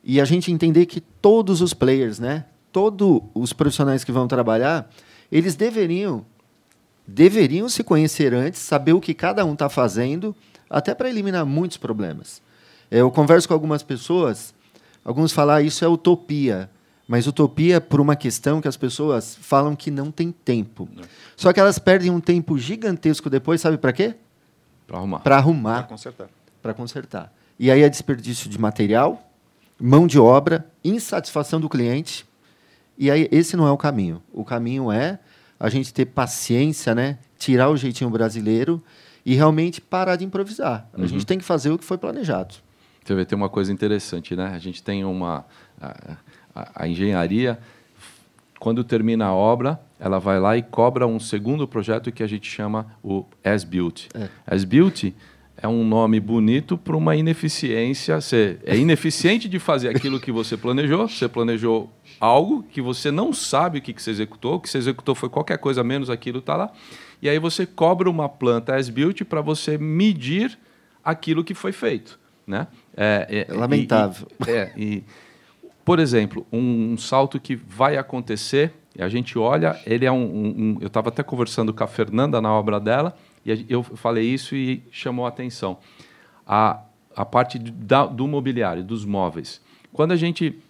e 0.03 0.19
a 0.19 0.25
gente 0.25 0.51
entender 0.51 0.87
que 0.87 1.01
todos 1.01 1.61
os 1.61 1.75
players, 1.75 2.17
né, 2.17 2.45
todos 2.71 3.21
os 3.35 3.53
profissionais 3.53 4.03
que 4.03 4.11
vão 4.11 4.27
trabalhar, 4.27 4.89
eles 5.31 5.55
deveriam 5.55 6.25
deveriam 7.07 7.69
se 7.69 7.83
conhecer 7.83 8.33
antes, 8.33 8.59
saber 8.59 8.93
o 8.93 8.99
que 8.99 9.13
cada 9.13 9.45
um 9.45 9.53
está 9.53 9.69
fazendo, 9.69 10.35
até 10.69 10.93
para 10.93 11.09
eliminar 11.09 11.45
muitos 11.45 11.77
problemas. 11.77 12.41
É, 12.91 12.99
eu 12.99 13.09
converso 13.09 13.47
com 13.47 13.53
algumas 13.53 13.81
pessoas, 13.81 14.53
alguns 15.05 15.31
falam 15.31 15.55
ah, 15.55 15.61
isso 15.61 15.85
é 15.85 15.87
utopia, 15.87 16.69
mas 17.07 17.25
utopia 17.25 17.77
é 17.77 17.79
por 17.79 18.01
uma 18.01 18.15
questão 18.15 18.59
que 18.59 18.67
as 18.67 18.75
pessoas 18.75 19.37
falam 19.39 19.75
que 19.75 19.89
não 19.89 20.11
tem 20.11 20.31
tempo. 20.31 20.89
Não. 20.93 21.03
Só 21.37 21.53
que 21.53 21.59
elas 21.59 21.79
perdem 21.79 22.11
um 22.11 22.19
tempo 22.19 22.57
gigantesco 22.57 23.29
depois, 23.29 23.61
sabe 23.61 23.77
para 23.77 23.93
quê? 23.93 24.15
Para 24.85 24.97
arrumar. 24.97 25.19
Para 25.19 25.37
arrumar. 25.37 25.77
Para 25.79 25.87
consertar. 25.87 26.29
Para 26.61 26.73
consertar. 26.73 27.33
E 27.57 27.71
aí 27.71 27.81
é 27.81 27.89
desperdício 27.89 28.49
de 28.49 28.59
material, 28.59 29.31
mão 29.79 30.05
de 30.05 30.19
obra, 30.19 30.69
insatisfação 30.83 31.59
do 31.59 31.69
cliente. 31.69 32.25
E 32.97 33.09
aí 33.09 33.27
esse 33.31 33.55
não 33.55 33.65
é 33.65 33.71
o 33.71 33.77
caminho. 33.77 34.21
O 34.33 34.43
caminho 34.43 34.91
é 34.91 35.19
a 35.59 35.69
gente 35.69 35.93
ter 35.93 36.05
paciência, 36.05 36.93
né? 36.93 37.17
Tirar 37.37 37.69
o 37.69 37.77
jeitinho 37.77 38.09
brasileiro 38.09 38.81
e 39.25 39.35
realmente 39.35 39.81
parar 39.81 40.15
de 40.15 40.25
improvisar. 40.25 40.89
A 40.93 41.01
uhum. 41.01 41.07
gente 41.07 41.25
tem 41.25 41.37
que 41.37 41.43
fazer 41.43 41.71
o 41.71 41.77
que 41.77 41.83
foi 41.83 41.97
planejado. 41.97 42.55
Você 43.03 43.15
vê, 43.15 43.25
tem 43.25 43.37
uma 43.37 43.49
coisa 43.49 43.71
interessante, 43.71 44.35
né? 44.35 44.51
A 44.53 44.59
gente 44.59 44.83
tem 44.83 45.03
uma... 45.03 45.45
A, 45.79 46.17
a, 46.55 46.83
a 46.83 46.87
engenharia, 46.87 47.59
quando 48.59 48.83
termina 48.83 49.25
a 49.25 49.33
obra, 49.33 49.79
ela 49.99 50.19
vai 50.19 50.39
lá 50.39 50.57
e 50.57 50.61
cobra 50.61 51.05
um 51.05 51.19
segundo 51.19 51.67
projeto 51.67 52.11
que 52.11 52.23
a 52.23 52.27
gente 52.27 52.49
chama 52.49 52.87
o 53.03 53.25
as-built. 53.43 54.07
É. 54.13 54.29
As-built 54.45 55.13
é 55.57 55.67
um 55.67 55.83
nome 55.83 56.19
bonito 56.19 56.77
para 56.77 56.95
uma 56.95 57.15
ineficiência. 57.15 58.19
Você 58.21 58.59
é 58.63 58.77
ineficiente 58.77 59.49
de 59.49 59.59
fazer 59.59 59.89
aquilo 59.89 60.19
que 60.19 60.31
você 60.31 60.55
planejou. 60.55 61.07
Você 61.07 61.27
planejou 61.27 61.91
algo 62.19 62.63
que 62.63 62.81
você 62.81 63.11
não 63.11 63.31
sabe 63.33 63.79
o 63.79 63.81
que, 63.81 63.93
que 63.93 64.01
você 64.01 64.11
executou. 64.11 64.55
O 64.55 64.59
que 64.59 64.69
você 64.69 64.77
executou 64.77 65.15
foi 65.15 65.29
qualquer 65.29 65.57
coisa 65.57 65.83
menos 65.83 66.09
aquilo 66.09 66.39
está 66.39 66.55
lá. 66.55 66.71
E 67.21 67.29
aí 67.29 67.39
você 67.39 67.65
cobra 67.65 68.09
uma 68.09 68.29
planta 68.29 68.75
as-built 68.75 69.23
para 69.23 69.41
você 69.41 69.77
medir 69.77 70.57
aquilo 71.03 71.43
que 71.43 71.53
foi 71.53 71.71
feito. 71.71 72.19
Né? 72.45 72.67
É, 72.95 73.45
é, 73.47 73.53
é 73.53 73.57
lamentável. 73.57 74.27
E, 74.47 74.49
é, 74.51 74.73
e, 74.75 75.03
por 75.83 75.99
exemplo, 75.99 76.45
um, 76.51 76.93
um, 76.93 76.97
salto 76.97 77.39
que 77.39 77.55
vai 77.55 77.97
acontecer, 77.97 78.73
e 78.95 79.01
a 79.01 79.09
gente 79.09 79.37
olha, 79.37 79.79
ele 79.85 80.05
é 80.05 80.11
um. 80.11 80.23
um, 80.23 80.47
um 80.47 80.77
eu 80.81 80.87
estava 80.87 81.09
até 81.09 81.23
conversando 81.23 81.73
com 81.73 81.83
a 81.83 81.87
Fernanda 81.87 82.41
na 82.41 82.51
obra 82.51 82.79
dela, 82.79 83.15
e 83.45 83.65
eu 83.69 83.83
falei 83.83 84.25
isso 84.25 84.55
e 84.55 84.83
chamou 84.91 85.25
a 85.25 85.29
atenção. 85.29 85.77
A, 86.45 86.81
a 87.15 87.25
parte 87.25 87.57
da, 87.57 88.05
do 88.05 88.27
mobiliário, 88.27 88.83
dos 88.83 89.05
móveis. 89.05 89.61
Quando 89.93 90.11
a 90.11 90.15
gente 90.15 90.61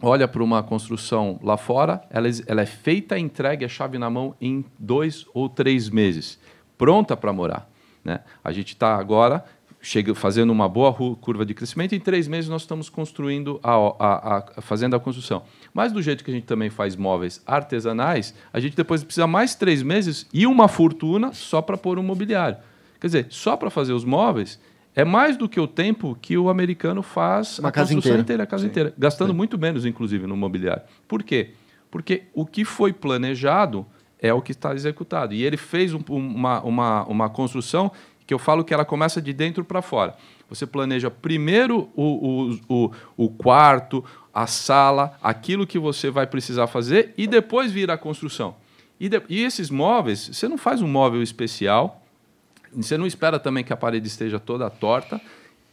olha 0.00 0.28
para 0.28 0.42
uma 0.42 0.62
construção 0.62 1.38
lá 1.42 1.56
fora, 1.56 2.02
ela, 2.10 2.28
ela 2.46 2.62
é 2.62 2.66
feita, 2.66 3.18
entregue 3.18 3.64
a 3.64 3.68
chave 3.68 3.98
na 3.98 4.10
mão 4.10 4.34
em 4.40 4.64
dois 4.78 5.26
ou 5.32 5.48
três 5.48 5.88
meses, 5.88 6.38
pronta 6.76 7.16
para 7.16 7.32
morar. 7.32 7.70
Né? 8.04 8.20
A 8.44 8.52
gente 8.52 8.68
está 8.68 8.96
agora 8.96 9.44
chega, 9.86 10.14
fazendo 10.14 10.50
uma 10.50 10.68
boa 10.68 10.92
curva 10.92 11.46
de 11.46 11.54
crescimento, 11.54 11.94
em 11.94 12.00
três 12.00 12.26
meses 12.26 12.50
nós 12.50 12.62
estamos 12.62 12.88
construindo, 12.88 13.60
a, 13.62 13.74
a, 13.74 14.38
a, 14.56 14.60
fazendo 14.60 14.96
a 14.96 15.00
construção. 15.00 15.44
Mas 15.72 15.92
do 15.92 16.02
jeito 16.02 16.24
que 16.24 16.30
a 16.30 16.34
gente 16.34 16.44
também 16.44 16.68
faz 16.68 16.96
móveis 16.96 17.40
artesanais, 17.46 18.34
a 18.52 18.58
gente 18.58 18.76
depois 18.76 19.04
precisa 19.04 19.26
mais 19.26 19.54
três 19.54 19.82
meses 19.82 20.26
e 20.32 20.46
uma 20.46 20.66
fortuna 20.66 21.32
só 21.32 21.62
para 21.62 21.76
pôr 21.76 21.98
um 21.98 22.02
mobiliário. 22.02 22.58
Quer 23.00 23.06
dizer, 23.06 23.26
só 23.30 23.56
para 23.56 23.70
fazer 23.70 23.92
os 23.92 24.04
móveis 24.04 24.58
é 24.96 25.04
mais 25.04 25.36
do 25.36 25.46
que 25.46 25.60
o 25.60 25.68
tempo 25.68 26.16
que 26.20 26.38
o 26.38 26.48
americano 26.48 27.02
faz 27.02 27.58
uma 27.58 27.68
a 27.68 27.72
casa 27.72 27.94
construção 27.94 28.12
inteira, 28.12 28.22
inteira 28.22 28.42
a 28.44 28.46
casa 28.46 28.62
Sim. 28.62 28.70
inteira, 28.70 28.94
gastando 28.96 29.30
Sim. 29.32 29.36
muito 29.36 29.58
menos, 29.58 29.84
inclusive, 29.84 30.26
no 30.26 30.34
mobiliário. 30.34 30.82
Por 31.06 31.22
quê? 31.22 31.50
Porque 31.90 32.22
o 32.32 32.46
que 32.46 32.64
foi 32.64 32.94
planejado 32.94 33.86
é 34.18 34.32
o 34.32 34.40
que 34.40 34.52
está 34.52 34.74
executado. 34.74 35.34
E 35.34 35.42
ele 35.44 35.58
fez 35.58 35.92
um, 35.92 36.00
uma, 36.08 36.62
uma, 36.62 37.04
uma 37.04 37.28
construção 37.28 37.92
que 38.26 38.32
eu 38.32 38.38
falo 38.38 38.64
que 38.64 38.72
ela 38.72 38.86
começa 38.86 39.20
de 39.20 39.34
dentro 39.34 39.64
para 39.64 39.82
fora. 39.82 40.16
Você 40.48 40.66
planeja 40.66 41.10
primeiro 41.10 41.90
o, 41.94 42.02
o, 42.02 42.60
o, 42.68 42.90
o 43.16 43.28
quarto, 43.28 44.02
a 44.32 44.46
sala, 44.46 45.16
aquilo 45.22 45.66
que 45.66 45.78
você 45.78 46.10
vai 46.10 46.26
precisar 46.26 46.66
fazer 46.68 47.12
e 47.18 47.26
depois 47.26 47.70
vir 47.70 47.90
a 47.90 47.98
construção. 47.98 48.56
E, 48.98 49.10
de, 49.10 49.22
e 49.28 49.42
esses 49.44 49.68
móveis, 49.68 50.30
você 50.32 50.48
não 50.48 50.56
faz 50.56 50.80
um 50.80 50.88
móvel 50.88 51.22
especial, 51.22 52.05
você 52.72 52.96
não 52.96 53.06
espera 53.06 53.38
também 53.38 53.64
que 53.64 53.72
a 53.72 53.76
parede 53.76 54.06
esteja 54.06 54.38
toda 54.38 54.68
torta. 54.70 55.20